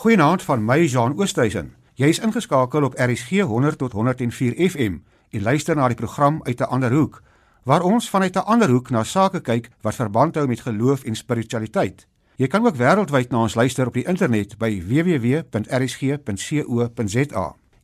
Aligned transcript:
Goeienaand 0.00 0.42
van 0.42 0.64
my 0.64 0.86
Jean 0.88 1.12
Oosthuizen. 1.18 1.74
Jy 2.00 2.08
is 2.08 2.18
ingeskakel 2.24 2.86
op 2.86 2.94
RSG 2.96 3.44
100 3.44 3.76
tot 3.78 3.92
104 3.92 4.54
FM 4.70 4.94
en 5.30 5.42
luister 5.44 5.76
na 5.76 5.88
die 5.92 5.96
program 5.96 6.40
uit 6.42 6.60
'n 6.60 6.72
ander 6.72 6.92
hoek 6.92 7.22
waar 7.68 7.82
ons 7.82 8.10
vanuit 8.10 8.36
'n 8.36 8.44
ander 8.44 8.70
hoek 8.70 8.90
na 8.90 9.04
sake 9.04 9.40
kyk 9.40 9.68
wat 9.80 9.94
verband 9.94 10.34
hou 10.34 10.46
met 10.46 10.60
geloof 10.60 11.04
en 11.04 11.14
spiritualiteit. 11.14 12.06
Jy 12.36 12.46
kan 12.46 12.66
ook 12.66 12.76
wêreldwyd 12.76 13.30
na 13.30 13.38
ons 13.40 13.54
luister 13.54 13.86
op 13.86 13.94
die 13.94 14.06
internet 14.06 14.58
by 14.58 14.82
www.rsg.co.za. 14.88 15.44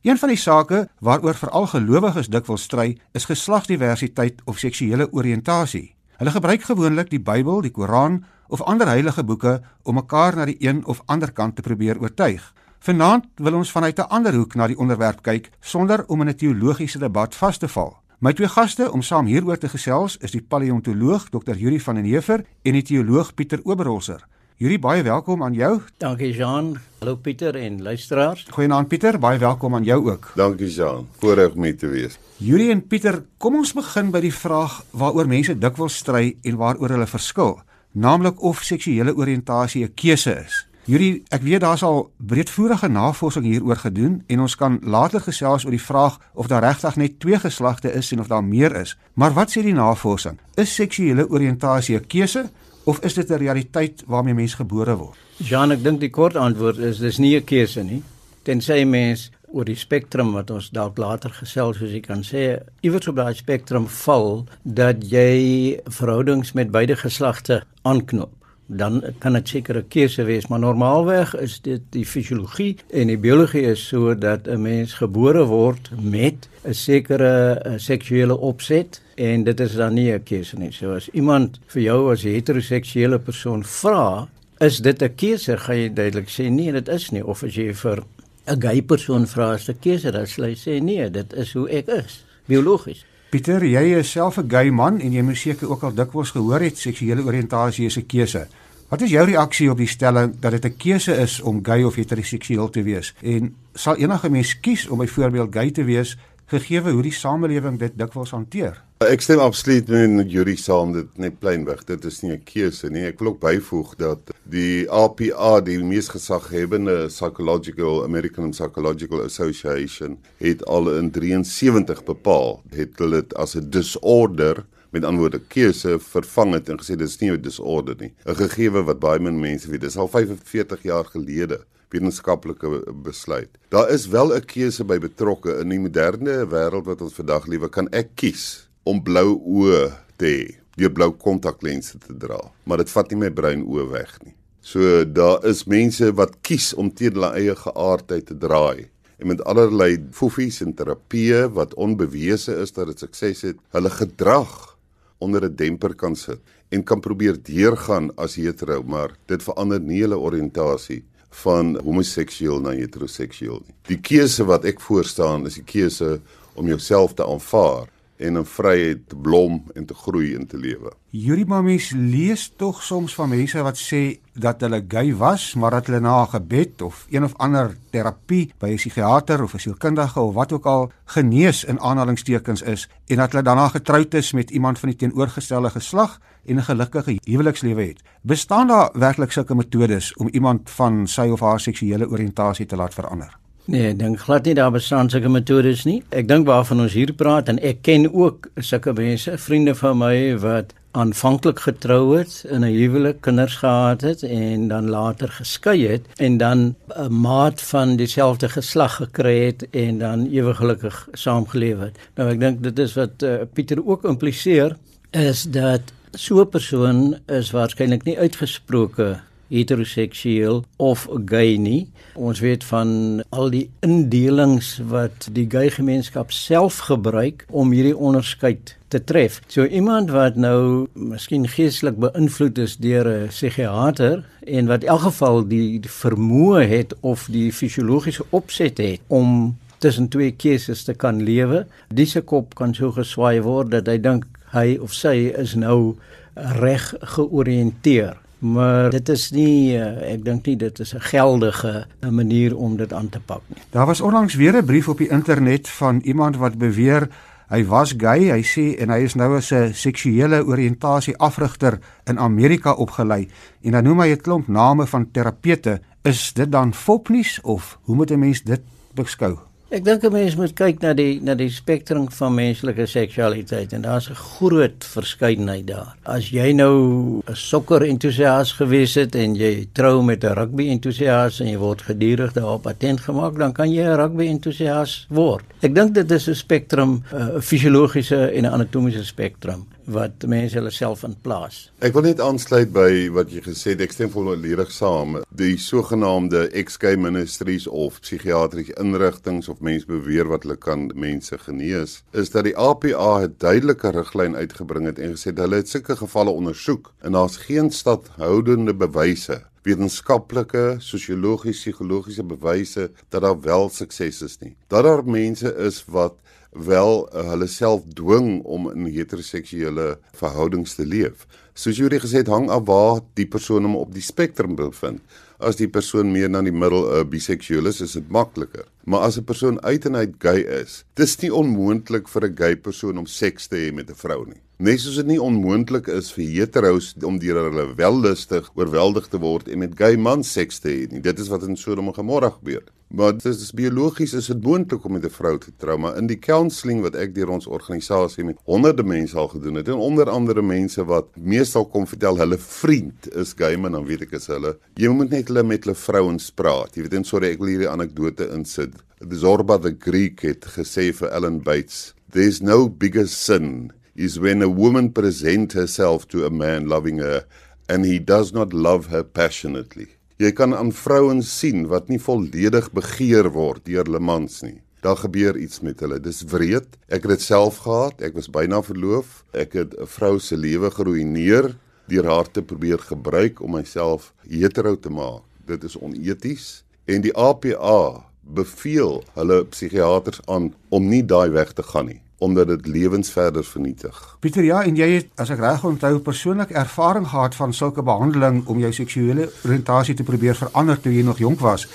Een 0.01 0.17
van 0.17 0.29
die 0.29 0.37
sake 0.37 0.89
waaroor 0.99 1.35
veral 1.35 1.67
gelowiges 1.67 2.27
dikwels 2.27 2.63
stry, 2.63 2.97
is 3.11 3.25
geslagsdiversiteit 3.25 4.41
of 4.45 4.57
seksuele 4.57 5.11
oriëntasie. 5.11 5.95
Hulle 6.17 6.31
gebruik 6.31 6.61
gewoonlik 6.61 7.09
die 7.09 7.21
Bybel, 7.21 7.61
die 7.61 7.71
Koran 7.71 8.25
of 8.47 8.61
ander 8.61 8.87
heilige 8.87 9.23
boeke 9.23 9.61
om 9.83 9.95
mekaar 9.95 10.35
na 10.35 10.45
die 10.45 10.57
een 10.59 10.85
of 10.85 11.01
ander 11.05 11.31
kant 11.31 11.55
te 11.55 11.61
probeer 11.61 11.99
oortuig. 11.99 12.53
Vanaand 12.79 13.25
wil 13.35 13.53
ons 13.53 13.71
vanuit 13.71 13.99
'n 13.99 14.09
ander 14.09 14.33
hoek 14.33 14.55
na 14.55 14.67
die 14.67 14.77
onderwerp 14.77 15.21
kyk 15.21 15.49
sonder 15.59 16.05
om 16.07 16.21
in 16.21 16.29
'n 16.29 16.35
teologiese 16.35 16.99
debat 16.99 17.35
vas 17.35 17.57
te 17.57 17.67
val. 17.67 17.97
My 18.19 18.33
twee 18.33 18.47
gaste 18.47 18.91
om 18.91 19.01
saam 19.01 19.25
hieroor 19.25 19.57
te 19.57 19.69
gesels 19.69 20.17
is 20.17 20.31
die 20.31 20.41
paleontoloog 20.41 21.29
Dr. 21.29 21.53
Yuri 21.53 21.79
van 21.79 21.95
den 21.95 22.03
Heever 22.05 22.45
en 22.63 22.73
die 22.73 22.81
teoloog 22.81 23.33
Pieter 23.33 23.59
Oberholzer. 23.63 24.23
Yuri, 24.57 24.79
baie 24.79 25.03
welkom 25.03 25.43
aan 25.43 25.53
jou. 25.53 25.81
Dankie 25.97 26.33
Jean. 26.33 26.79
Hallo 26.99 27.15
Pieter 27.15 27.55
en 27.55 27.81
luisteraars. 27.81 28.47
Goeienaand 28.49 28.87
Pieter, 28.87 29.19
baie 29.19 29.37
welkom 29.37 29.75
aan 29.75 29.83
jou 29.83 30.09
ook. 30.09 30.31
Dankie 30.35 30.67
Jean. 30.67 31.07
Voorreg 31.19 31.53
om 31.53 31.77
te 31.77 31.87
wees. 31.87 32.17
Yuri 32.37 32.71
en 32.71 32.87
Pieter, 32.87 33.23
kom 33.37 33.55
ons 33.55 33.73
begin 33.73 34.09
by 34.11 34.19
die 34.19 34.33
vraag 34.33 34.83
waaroor 34.91 35.27
mense 35.27 35.57
dikwels 35.57 35.95
stry 35.95 36.37
en 36.41 36.55
waaroor 36.55 36.89
hulle 36.89 37.07
verskil 37.07 37.59
naamlik 37.97 38.41
of 38.41 38.63
seksuele 38.63 39.15
oriëntasie 39.15 39.83
'n 39.83 39.93
keuse 39.95 40.33
is. 40.45 40.67
Hierdie 40.85 41.23
ek 41.29 41.41
weet 41.41 41.61
daar's 41.61 41.83
al 41.83 42.11
breedvoerige 42.17 42.87
navorsing 42.87 43.45
hieroor 43.45 43.75
gedoen 43.75 44.23
en 44.27 44.39
ons 44.39 44.55
kan 44.55 44.79
later 44.81 45.19
gesels 45.19 45.65
oor 45.65 45.71
die 45.71 45.81
vraag 45.81 46.19
of 46.33 46.47
daar 46.47 46.63
regtig 46.63 46.95
net 46.95 47.19
twee 47.19 47.39
geslagte 47.39 47.91
is 47.93 48.11
en 48.11 48.19
of 48.19 48.27
daar 48.27 48.43
meer 48.43 48.75
is. 48.75 48.97
Maar 49.13 49.33
wat 49.33 49.51
sê 49.51 49.61
die 49.61 49.73
navorsing? 49.73 50.37
Is 50.55 50.75
seksuele 50.75 51.29
oriëntasie 51.29 51.95
'n 51.95 52.07
keuse 52.07 52.49
of 52.83 52.99
is 52.99 53.13
dit 53.13 53.29
'n 53.29 53.37
realiteit 53.37 54.03
waarmee 54.05 54.33
mens 54.33 54.53
gebore 54.53 54.95
word? 54.95 55.17
Jean, 55.37 55.71
ek 55.71 55.83
dink 55.83 55.99
die 55.99 56.09
kort 56.09 56.35
antwoord 56.35 56.77
is 56.77 56.97
dis 56.97 57.17
nie 57.17 57.35
'n 57.35 57.43
keuse 57.43 57.83
nie. 57.83 58.03
Tensy 58.43 58.83
mens 58.85 59.31
oor 59.53 59.65
die 59.65 59.75
spektrum 59.75 60.33
wat 60.33 60.51
ons 60.51 60.69
dalk 60.69 60.97
later 60.97 61.31
gesels 61.31 61.77
soos 61.77 61.91
jy 61.91 62.01
kan 62.01 62.23
sê 62.23 62.59
iewers 62.81 63.07
op 63.07 63.15
daai 63.15 63.33
spektrum 63.33 63.87
val 64.03 64.45
dat 64.63 65.03
jy 65.11 65.79
verhoudings 65.99 66.53
met 66.53 66.71
beide 66.71 66.95
geslagte 66.95 67.63
aanknoop 67.83 68.33
dan 68.67 69.01
kan 69.19 69.33
dit 69.33 69.47
seker 69.47 69.77
'n 69.77 69.87
keuse 69.87 70.23
wees 70.23 70.47
maar 70.47 70.59
normaalweg 70.59 71.35
is 71.35 71.59
dit 71.59 71.81
die 71.91 72.05
fisiologie 72.05 72.77
en 72.91 73.07
die 73.07 73.17
biologie 73.17 73.63
is 73.63 73.87
so 73.87 74.13
dat 74.15 74.47
'n 74.47 74.61
mens 74.61 74.93
gebore 74.93 75.45
word 75.45 75.89
met 76.01 76.49
'n 76.65 76.73
sekere 76.73 77.61
seksuele 77.77 78.37
opset 78.37 79.01
en 79.15 79.43
dit 79.43 79.59
is 79.59 79.75
dan 79.75 79.93
nie 79.93 80.11
'n 80.11 80.23
keuse 80.23 80.57
nie. 80.57 80.71
So 80.71 80.93
as 80.95 81.09
iemand 81.09 81.59
vir 81.67 81.81
jou 81.81 82.11
as 82.11 82.23
'n 82.23 82.29
heteroseksuele 82.29 83.19
persoon 83.19 83.63
vra 83.63 84.27
is 84.59 84.79
dit 84.79 85.01
'n 85.01 85.15
keuse 85.15 85.57
gaan 85.57 85.77
jy 85.77 85.93
duidelik 85.93 86.29
sê 86.29 86.49
nee 86.49 86.71
dit 86.71 86.87
is 86.87 87.09
nie. 87.11 87.25
Of 87.25 87.43
as 87.43 87.55
jy 87.55 87.73
vir 87.73 88.03
'n 88.47 88.61
gay 88.61 88.81
persoon 88.81 89.27
vra 89.27 89.53
as 89.53 89.69
'n 89.69 89.79
keuse, 89.79 90.11
dan 90.11 90.25
sê 90.25 90.71
hy 90.71 90.79
nee, 90.79 91.09
dit 91.09 91.33
is 91.33 91.53
hoe 91.53 91.69
ek 91.69 91.87
is, 91.87 92.25
biologies. 92.45 93.05
Pieter, 93.29 93.63
jy 93.65 93.97
is 93.99 94.11
self 94.11 94.37
'n 94.37 94.49
gay 94.49 94.69
man 94.69 95.01
en 95.01 95.11
jy 95.11 95.21
moet 95.21 95.37
seker 95.37 95.69
ook 95.69 95.83
al 95.83 95.93
dikwels 95.93 96.31
gehoor 96.31 96.61
het 96.61 96.77
seksuele 96.77 97.23
oriëntasie 97.23 97.85
is 97.85 97.97
'n 97.97 98.05
keuse. 98.05 98.47
Wat 98.87 99.01
is 99.01 99.09
jou 99.09 99.25
reaksie 99.25 99.69
op 99.71 99.77
die 99.77 99.87
stelling 99.87 100.39
dat 100.39 100.51
dit 100.51 100.65
'n 100.65 100.77
keuse 100.77 101.15
is 101.15 101.41
om 101.41 101.59
gay 101.65 101.83
of 101.83 101.95
heteroseksueel 101.95 102.69
te 102.69 102.83
wees? 102.83 103.13
En 103.21 103.55
sal 103.73 103.95
enige 103.95 104.29
mens 104.29 104.59
kies 104.59 104.87
om 104.87 104.97
byvoorbeeld 104.97 105.53
gay 105.53 105.71
te 105.71 105.83
wees 105.83 106.17
gegee 106.47 106.81
hoe 106.81 107.03
die 107.03 107.15
samelewing 107.15 107.79
dit 107.79 107.95
dikwels 107.99 108.31
hanteer? 108.31 108.77
Ek 109.03 109.21
stem 109.21 109.41
absoluut 109.43 109.89
met 110.09 110.31
Yuri 110.31 110.55
saam 110.57 110.93
dit 110.95 111.19
net 111.21 111.35
pleinweg 111.41 111.83
dit 111.85 112.05
is 112.05 112.21
nie 112.23 112.31
'n 112.31 112.43
keuse 112.43 112.89
nie. 112.89 113.05
Ek 113.05 113.19
wil 113.19 113.33
ook 113.33 113.39
byvoeg 113.39 113.95
dat 113.97 114.31
die 114.43 114.89
APA 114.89 115.61
die 115.61 115.77
mees 115.83 116.07
gesaghebende 116.09 117.07
psychological 117.07 118.03
American 118.03 118.51
Psychological 118.51 119.21
Association 119.23 120.17
het 120.39 120.65
al 120.65 120.89
in 120.95 121.11
73 121.11 122.03
bepaal 122.03 122.63
het 122.71 122.97
hulle 122.97 123.21
dit 123.21 123.35
as 123.35 123.55
'n 123.55 123.69
disorder 123.69 124.65
met 124.91 125.03
antwoorde 125.03 125.41
keuse 125.47 125.99
vervang 125.99 126.53
het 126.53 126.69
en 126.69 126.79
gesê 126.79 126.95
dis 126.95 127.19
nie 127.19 127.31
'n 127.31 127.41
disorder 127.41 127.95
nie. 127.99 128.13
'n 128.25 128.35
gegewe 128.35 128.83
wat 128.83 128.99
baie 128.99 129.19
min 129.19 129.39
mense 129.39 129.69
weet 129.69 129.81
dis 129.81 129.97
al 129.97 130.07
45 130.07 130.83
jaar 130.83 131.05
gelede 131.05 131.65
wetenskaplike 131.93 132.81
besluit. 133.03 133.49
Daar 133.69 133.89
is 133.89 134.07
wel 134.07 134.33
'n 134.35 134.45
keuse 134.45 134.83
by 134.83 134.99
betrokke 134.99 135.59
in 135.59 135.69
die 135.69 135.79
moderne 135.79 136.45
wêreld 136.45 136.85
wat 136.85 137.01
ons 137.01 137.13
vandag 137.13 137.47
lewe 137.47 137.69
kan 137.69 137.87
ek 137.91 138.15
kies 138.15 138.69
om 138.83 139.03
blou 139.03 139.39
oë 139.45 139.91
te 140.17 140.25
hê, 140.25 140.55
deur 140.75 140.91
blou 140.91 141.11
kontaklense 141.11 141.97
te 141.99 142.13
dra, 142.17 142.39
maar 142.63 142.77
dit 142.77 142.89
vat 142.89 143.11
nie 143.11 143.19
my 143.19 143.29
bruin 143.29 143.63
oë 143.63 143.89
weg 143.91 144.19
nie. 144.23 144.35
So 144.61 145.05
daar 145.05 145.45
is 145.45 145.65
mense 145.65 146.11
wat 146.11 146.41
kies 146.41 146.73
om 146.73 146.89
teen 146.91 147.13
hulle 147.13 147.33
eie 147.39 147.55
geaardheid 147.55 148.25
te 148.25 148.37
draai 148.37 148.89
en 149.17 149.27
met 149.27 149.41
allerlei 149.43 149.97
fofies 150.11 150.61
en 150.61 150.73
terapieë 150.73 151.47
wat 151.53 151.73
onbewese 151.73 152.53
is 152.61 152.71
dat 152.71 152.87
dit 152.87 152.99
sukses 152.99 153.41
het, 153.41 153.57
hulle 153.73 153.89
gedrag 153.89 154.77
onder 155.19 155.45
'n 155.45 155.55
demper 155.55 155.95
kan 155.95 156.15
sit 156.15 156.39
en 156.69 156.83
kan 156.83 156.99
probeer 156.99 157.37
deurgaan 157.41 158.11
as 158.17 158.35
hetero, 158.35 158.83
maar 158.83 159.15
dit 159.25 159.43
verander 159.43 159.79
nie 159.79 160.01
hulle 160.01 160.17
oriëntasie 160.17 161.03
van 161.43 161.75
homoseksueel 161.83 162.61
na 162.63 162.73
heteroseksueel 162.77 163.61
nie. 163.65 163.75
Die 163.91 163.99
keuse 164.01 164.45
wat 164.47 164.65
ek 164.65 164.81
voorstaan 164.81 165.45
is 165.45 165.59
die 165.59 165.65
keuse 165.67 166.17
om 166.57 166.67
jouself 166.67 167.13
te 167.13 167.25
aanvaar 167.25 167.87
en 168.17 168.35
in 168.35 168.45
vryheid 168.45 169.09
te 169.09 169.15
blom 169.15 169.63
en 169.73 169.85
te 169.85 169.93
groei 169.93 170.35
en 170.35 170.47
te 170.47 170.57
lewe. 170.57 170.91
Yuri 171.09 171.45
Mamies 171.45 171.91
lees 171.95 172.51
tog 172.57 172.83
soms 172.83 173.15
van 173.15 173.29
mense 173.29 173.61
wat 173.63 173.77
sê 173.79 174.19
dat 174.37 174.61
hulle 174.61 174.83
gay 174.87 175.13
was, 175.15 175.53
maar 175.55 175.71
dat 175.77 175.87
hulle 175.87 175.99
na 175.99 176.21
'n 176.21 176.29
gebed 176.29 176.81
of 176.81 177.05
een 177.09 177.23
of 177.23 177.33
ander 177.37 177.77
terapie 177.89 178.53
by 178.59 178.69
'n 178.69 178.75
psigiater 178.75 179.43
of 179.43 179.53
'n 179.53 179.59
sielkundige 179.59 180.19
of 180.19 180.33
wat 180.33 180.51
ook 180.51 180.65
al 180.65 180.91
genees 181.05 181.63
in 181.63 181.79
aanhalingstekens 181.79 182.61
is 182.61 182.89
en 183.07 183.17
dat 183.17 183.31
hulle 183.31 183.43
daarna 183.43 183.67
getroud 183.67 184.13
is 184.13 184.31
met 184.31 184.51
iemand 184.51 184.79
van 184.79 184.89
die 184.89 184.97
teenoorgestelde 184.97 185.69
geslag 185.69 186.19
en 186.45 186.55
'n 186.55 186.63
gelukkige 186.63 187.19
huwelikslewe 187.23 187.81
het. 187.81 188.01
Bestaan 188.21 188.67
daar 188.67 188.89
werklik 188.93 189.31
sulke 189.31 189.55
metodes 189.55 190.13
om 190.13 190.27
iemand 190.27 190.69
van 190.69 191.07
sy 191.07 191.27
of 191.31 191.39
haar 191.39 191.59
seksuele 191.59 192.09
oriëntasie 192.09 192.65
te 192.65 192.75
laat 192.75 192.93
verander? 192.93 193.37
Nee, 193.67 193.89
ek 193.89 193.97
dink 193.99 194.21
glad 194.23 194.45
nie 194.47 194.53
daar 194.55 194.71
bestaan 194.71 195.09
sulke 195.11 195.27
metodes 195.27 195.81
nie. 195.83 195.97
Ek 196.15 196.29
dink 196.29 196.45
waarvan 196.47 196.85
ons 196.85 196.93
hier 196.95 197.11
praat 197.19 197.49
en 197.51 197.57
ek 197.59 197.81
ken 197.83 198.05
ook 198.07 198.47
sulke 198.63 198.93
mense, 198.95 199.33
vriende 199.43 199.73
van 199.75 199.97
my 199.99 200.13
wat 200.39 200.71
aanvanklik 200.95 201.59
getrou 201.65 202.15
het, 202.15 202.45
in 202.47 202.63
'n 202.63 202.71
huwelik 202.71 203.19
kinders 203.21 203.57
gehad 203.59 204.01
het 204.01 204.23
en 204.23 204.67
dan 204.71 204.87
later 204.89 205.27
geskei 205.27 205.87
het 205.87 206.07
en 206.17 206.37
dan 206.37 206.75
'n 206.95 207.11
maat 207.11 207.61
van 207.61 207.97
dieselfde 207.97 208.49
geslag 208.49 208.95
gekry 208.95 209.45
het 209.45 209.67
en 209.71 209.99
dan 209.99 210.27
ewig 210.31 210.57
gelukkig 210.57 211.07
saamgeleef 211.11 211.79
het. 211.79 211.99
Nou 212.15 212.29
ek 212.29 212.39
dink 212.39 212.63
dit 212.63 212.79
is 212.79 212.93
wat 212.93 213.23
uh, 213.23 213.35
Pieter 213.53 213.85
ook 213.85 214.03
impliseer 214.05 214.77
is 215.11 215.43
dat 215.43 215.81
so 216.13 216.39
'n 216.41 216.49
persoon 216.49 217.17
is 217.25 217.51
waarskynlik 217.51 218.03
nie 218.03 218.19
uitgesproke 218.19 219.19
heteroseksueel 219.49 220.63
of 220.77 221.07
gay 221.25 221.55
nie. 221.57 221.87
Ons 222.17 222.39
weet 222.39 222.63
van 222.67 223.23
al 223.29 223.51
die 223.53 223.67
indelings 223.85 224.77
wat 224.89 225.29
die 225.31 225.45
gay 225.49 225.69
gemeenskap 225.73 226.31
self 226.31 226.79
gebruik 226.89 227.45
om 227.51 227.71
hierdie 227.75 227.97
onderskeid 227.97 228.75
te 228.87 229.03
tref. 229.03 229.41
So 229.51 229.65
iemand 229.65 230.11
wat 230.15 230.35
nou 230.39 230.87
miskien 230.93 231.47
geestelik 231.51 231.99
beïnvloed 231.99 232.57
is 232.63 232.77
deur 232.77 233.07
'n 233.07 233.27
psigiater 233.27 234.25
en 234.45 234.67
wat 234.67 234.83
in 234.83 234.89
elk 234.89 235.01
geval 235.01 235.47
die, 235.47 235.81
vermoë 235.83 236.63
het 236.67 236.93
of 237.01 237.27
die 237.31 237.51
fisiologiese 237.51 238.25
opset 238.29 238.77
het 238.77 239.01
om 239.07 239.57
tussen 239.77 240.07
twee 240.07 240.31
keuses 240.31 240.83
te 240.83 240.93
kan 240.93 241.23
lewe, 241.23 241.65
dis 241.93 242.17
kop 242.25 242.55
kan 242.55 242.73
so 242.73 242.91
geswaai 242.91 243.41
word 243.41 243.71
dat 243.71 243.87
hy 243.87 243.97
dink 243.97 244.25
hy 244.51 244.77
of 244.81 244.93
sy 244.93 245.33
is 245.37 245.55
nou 245.55 245.95
reg 246.35 246.93
georiënteer 247.01 248.15
maar 248.39 248.89
dit 248.89 249.09
is 249.09 249.31
nie 249.31 249.77
eh, 249.77 250.13
ek 250.13 250.25
dink 250.25 250.45
nie 250.45 250.55
dit 250.55 250.79
is 250.79 250.93
'n 250.93 250.99
geldige 250.99 251.85
manier 252.09 252.55
om 252.57 252.77
dit 252.77 252.93
aan 252.93 253.09
te 253.09 253.19
pak 253.19 253.41
nie. 253.47 253.61
Daar 253.69 253.85
was 253.85 254.01
onlangs 254.01 254.35
weer 254.35 254.57
'n 254.57 254.65
brief 254.65 254.87
op 254.87 254.97
die 254.97 255.09
internet 255.09 255.69
van 255.69 255.99
iemand 256.03 256.37
wat 256.37 256.57
beweer 256.57 257.09
hy 257.47 257.63
was 257.65 257.93
gay, 257.97 258.27
hy 258.31 258.43
sê 258.43 258.75
en 258.81 258.89
hy 258.89 259.03
is 259.07 259.15
nou 259.15 259.37
as 259.37 259.51
'n 259.51 259.73
seksuele 259.73 260.43
oriëntasie 260.45 261.15
afrigter 261.17 261.79
in 262.05 262.19
Amerika 262.19 262.73
opgelei 262.73 263.29
en 263.61 263.71
dan 263.71 263.83
noem 263.83 263.99
hy 263.99 264.11
'n 264.11 264.21
klomp 264.21 264.47
name 264.47 264.87
van 264.87 265.11
terapeute. 265.11 265.81
Is 266.03 266.33
dit 266.33 266.51
dan 266.51 266.73
fopnies 266.73 267.39
of 267.41 267.79
hoe 267.81 267.95
moet 267.95 268.11
'n 268.11 268.19
mens 268.19 268.43
dit 268.43 268.61
beskou? 268.93 269.46
Ek 269.67 269.83
dink 269.83 270.03
'n 270.07 270.13
mens 270.13 270.35
moet 270.39 270.53
kyk 270.55 270.77
na 270.79 270.93
die 270.95 271.19
na 271.19 271.33
die 271.35 271.49
spektrum 271.51 272.05
van 272.07 272.35
menslike 272.35 272.85
seksualiteit 272.87 273.73
en 273.73 273.81
daar's 273.81 274.07
'n 274.09 274.15
groot 274.15 274.85
verskeidenheid 274.95 275.67
daar. 275.67 275.97
As 276.05 276.29
jy 276.31 276.53
nou 276.53 277.21
'n 277.27 277.35
sokker 277.35 277.83
entoesias 277.83 278.53
gewees 278.53 278.95
het 278.95 279.15
en 279.15 279.35
jy 279.35 279.67
trou 279.73 280.01
met 280.03 280.23
'n 280.23 280.35
rugby 280.35 280.69
entoesias 280.69 281.41
en 281.41 281.47
jy 281.47 281.57
word 281.57 281.81
gedurig 281.81 282.33
daarop 282.33 282.65
attent 282.65 283.01
gemaak, 283.01 283.37
dan 283.37 283.51
kan 283.51 283.69
jy 283.69 283.83
'n 283.83 283.97
rugby 283.97 284.27
entoesias 284.27 285.05
word. 285.09 285.43
Ek 285.61 285.75
dink 285.75 285.93
dit 285.93 286.11
is 286.11 286.29
'n 286.29 286.35
spektrum, 286.35 287.03
'n 287.11 287.41
fisiologiese 287.41 288.31
en 288.31 288.45
'n 288.45 288.53
anatomiese 288.53 289.03
spektrum 289.03 289.67
wat 289.87 290.25
mense 290.27 290.57
hulle 290.57 290.71
self 290.73 291.03
in 291.07 291.15
plaas. 291.23 291.59
Ek 291.79 291.95
wil 291.95 292.07
net 292.09 292.21
aansluit 292.23 292.71
by 292.75 293.07
wat 293.15 293.31
jy 293.31 293.43
gesê 293.45 293.73
het. 293.73 293.85
Ek 293.87 293.95
stem 293.95 294.11
volledig 294.11 294.71
saam. 294.75 295.21
Die 295.39 295.55
sogenaamde 295.61 296.47
ex-gay 296.57 296.97
ministries 296.99 297.67
of 297.67 298.01
psigiatriese 298.03 298.75
inrigtinge 298.81 299.47
of 299.51 299.63
mense 299.63 299.87
beweer 299.87 300.27
wat 300.31 300.43
hulle 300.47 300.59
kan 300.59 300.89
mense 300.95 301.39
genees, 301.45 302.01
is 302.11 302.33
dat 302.35 302.47
die 302.49 302.57
APA 302.57 303.23
'n 303.23 303.35
duidelike 303.39 303.91
riglyn 303.95 304.35
uitgebring 304.35 304.85
het 304.85 304.99
en 304.99 305.15
gesê 305.15 305.31
dat 305.31 305.45
hulle 305.47 305.63
het 305.63 305.69
sulke 305.69 305.95
gevalle 305.95 306.31
ondersoek 306.31 306.93
en 307.01 307.11
daar's 307.11 307.37
geen 307.47 307.71
stadhoudende 307.71 308.73
bewyse 308.73 309.43
wetenskaplike, 309.67 310.77
sosiologiese, 310.79 311.59
psigologiese 311.61 312.23
bewyse 312.23 312.89
dat 313.09 313.21
daar 313.21 313.39
wel 313.41 313.69
sukses 313.69 314.21
is 314.21 314.37
nie. 314.39 314.55
Dat 314.67 314.83
daar 314.83 315.03
mense 315.05 315.53
is 315.67 315.83
wat 315.87 316.15
wel 316.65 317.09
uh, 317.13 317.23
hulle 317.31 317.47
self 317.47 317.83
dwing 317.93 318.41
om 318.45 318.69
in 318.71 318.87
heteroseksuele 318.91 319.97
verhoudings 320.17 320.75
te 320.75 320.85
leef. 320.85 321.27
Soos 321.57 321.79
jy 321.79 321.89
gesê 321.97 322.21
het, 322.21 322.29
hang 322.29 322.49
af 322.53 322.67
waar 322.67 323.01
die 323.17 323.25
persoon 323.25 323.65
hom 323.65 323.75
op 323.79 323.93
die 323.93 324.05
spektrum 324.05 324.55
bevind. 324.55 325.01
As 325.37 325.57
die 325.57 325.69
persoon 325.69 326.11
meer 326.13 326.29
na 326.29 326.41
die 326.41 326.53
middel 326.53 326.85
uh, 326.85 327.03
biseksueel 327.05 327.69
is, 327.69 327.81
is 327.81 327.95
dit 327.97 328.09
makliker. 328.13 328.65
Maar 328.85 329.07
as 329.09 329.17
'n 329.17 329.25
persoon 329.25 329.61
uit 329.63 329.85
en 329.85 329.95
uit 329.95 330.13
gay 330.19 330.41
is, 330.61 330.83
dis 330.95 331.17
nie 331.21 331.33
onmoontlik 331.33 332.07
vir 332.07 332.27
'n 332.27 332.37
gay 332.37 332.55
persoon 332.55 332.97
om 332.97 333.05
seks 333.05 333.47
te 333.47 333.55
hê 333.55 333.73
met 333.73 333.89
'n 333.89 333.95
vrou 333.95 334.25
nie. 334.25 334.41
Net 334.59 334.79
soos 334.79 334.95
dit 334.95 335.05
nie 335.05 335.21
onmoontlik 335.21 335.87
is 335.87 336.11
vir 336.11 336.25
hetero's 336.25 336.95
om 337.03 337.19
deur 337.19 337.43
hulle 337.43 337.75
wellustig 337.75 338.49
oorweldig 338.55 339.07
te 339.07 339.17
word 339.17 339.47
en 339.47 339.59
met 339.59 339.77
gay 339.77 339.95
mans 339.95 340.31
seks 340.31 340.59
te 340.59 340.69
hê 340.69 340.91
nie. 340.91 341.01
Dit 341.01 341.19
is 341.19 341.27
wat 341.27 341.43
in 341.43 341.57
Sodom 341.57 341.87
en 341.87 341.93
Gomorra 341.93 342.29
gebeur. 342.29 342.63
Maar 342.87 343.17
dit 343.17 343.25
is 343.25 343.51
biologies 343.51 344.13
is 344.15 344.29
dit 344.31 344.43
moontlik 344.43 344.85
om 344.87 344.93
met 344.95 345.03
'n 345.05 345.09
vrou 345.09 345.37
te 345.37 345.51
trou, 345.57 345.77
maar 345.77 345.97
in 345.97 346.07
die 346.07 346.19
counselling 346.19 346.81
wat 346.81 346.95
ek 346.95 347.15
deur 347.15 347.29
ons 347.29 347.47
organisasie 347.47 348.23
met 348.23 348.37
honderde 348.45 348.83
mense 348.83 349.17
al 349.17 349.27
gedoen 349.27 349.55
het 349.55 349.67
en 349.67 349.73
onder 349.73 350.09
andere 350.09 350.41
mense 350.41 350.85
wat 350.85 351.05
meestal 351.15 351.65
kom 351.65 351.87
vertel 351.87 352.17
hulle 352.17 352.37
vriend 352.37 353.15
is 353.15 353.33
gay 353.33 353.57
man 353.57 353.71
dan 353.71 353.85
weet 353.85 354.01
ek 354.01 354.11
is 354.11 354.27
hulle. 354.27 354.57
Jy 354.75 354.87
moet 354.87 355.09
net 355.09 355.27
hulle 355.27 355.43
met 355.43 355.63
hulle 355.63 355.75
vrouens 355.75 356.31
praat. 356.31 356.75
Jy 356.75 356.81
weet 356.81 356.93
en 356.93 357.03
sorry 357.03 357.27
ek 357.31 357.39
wil 357.39 357.47
hierdie 357.47 357.69
anekdote 357.69 358.29
insit. 358.31 358.73
Zorba 359.09 359.57
the 359.57 359.75
Greek 359.79 360.21
het 360.21 360.45
gesê 360.45 360.93
vir 360.93 361.09
Ellen 361.09 361.43
Bates, 361.43 361.93
there's 362.11 362.41
no 362.41 362.69
bigger 362.69 363.07
sin 363.07 363.71
is 363.95 364.17
when 364.19 364.41
a 364.41 364.47
woman 364.47 364.91
present 364.93 365.53
herself 365.53 366.07
to 366.07 366.25
a 366.25 366.29
man 366.29 366.67
loving 366.67 366.99
her 366.99 367.25
and 367.67 367.85
he 367.85 367.99
does 367.99 368.31
not 368.31 368.53
love 368.53 368.87
her 368.87 369.03
passionately. 369.03 369.96
Jy 370.17 370.31
kan 370.33 370.55
aan 370.57 370.71
vrouens 370.73 371.29
sien 371.29 371.67
wat 371.69 371.91
nie 371.93 371.99
volledig 372.01 372.71
begeer 372.73 373.27
word 373.35 373.67
deur 373.69 373.85
hulle 373.85 373.99
mans 374.01 374.39
nie. 374.41 374.55
Daar 374.81 374.97
gebeur 374.97 375.37
iets 375.37 375.61
met 375.61 375.83
hulle. 375.85 375.99
Dis 376.01 376.23
wreed. 376.31 376.65
Ek 376.89 377.05
het 377.05 377.11
dit 377.11 377.21
self 377.21 377.59
gehad. 377.67 378.01
Ek 378.01 378.17
was 378.17 378.31
byna 378.33 378.63
verloof. 378.65 379.21
Ek 379.37 379.53
het 379.53 379.77
'n 379.77 379.85
vrou 379.85 380.17
se 380.17 380.33
lewe 380.37 380.71
geruïneer 380.73 381.53
deur 381.87 382.05
haar 382.09 382.31
te 382.31 382.41
probeer 382.41 382.79
gebruik 382.79 383.41
om 383.41 383.51
myself 383.51 384.13
hetero 384.25 384.75
te 384.75 384.89
maak. 384.89 385.21
Dit 385.45 385.63
is 385.63 385.77
oneties 385.77 386.63
en 386.85 387.01
die 387.01 387.13
APA 387.13 388.03
beveel 388.21 389.03
hulle 389.13 389.45
psigiaters 389.45 390.19
aan 390.25 390.53
om 390.69 390.89
nie 390.89 391.05
daai 391.05 391.29
weg 391.29 391.53
te 391.53 391.63
gaan 391.63 391.85
nie 391.85 392.01
omdat 392.17 392.47
dit 392.47 392.67
lewens 392.67 393.11
verder 393.11 393.43
vernietig. 393.43 394.17
Pieter, 394.19 394.43
ja, 394.43 394.63
en 394.63 394.75
jy 394.75 394.89
het 394.89 395.09
as 395.15 395.29
ek 395.29 395.39
reg 395.39 395.63
onthou 395.63 395.99
persoonlik 395.99 396.49
ervaring 396.49 397.07
gehad 397.07 397.35
van 397.35 397.53
sulke 397.53 397.83
behandeling 397.83 398.41
om 398.45 398.59
jou 398.59 398.71
seksuele 398.73 399.29
oriëntasie 399.45 399.95
te 399.95 400.03
probeer 400.03 400.35
verander 400.35 400.79
toe 400.81 400.93
jy 400.93 401.03
nog 401.05 401.21
jonk 401.21 401.39
was 401.39 401.67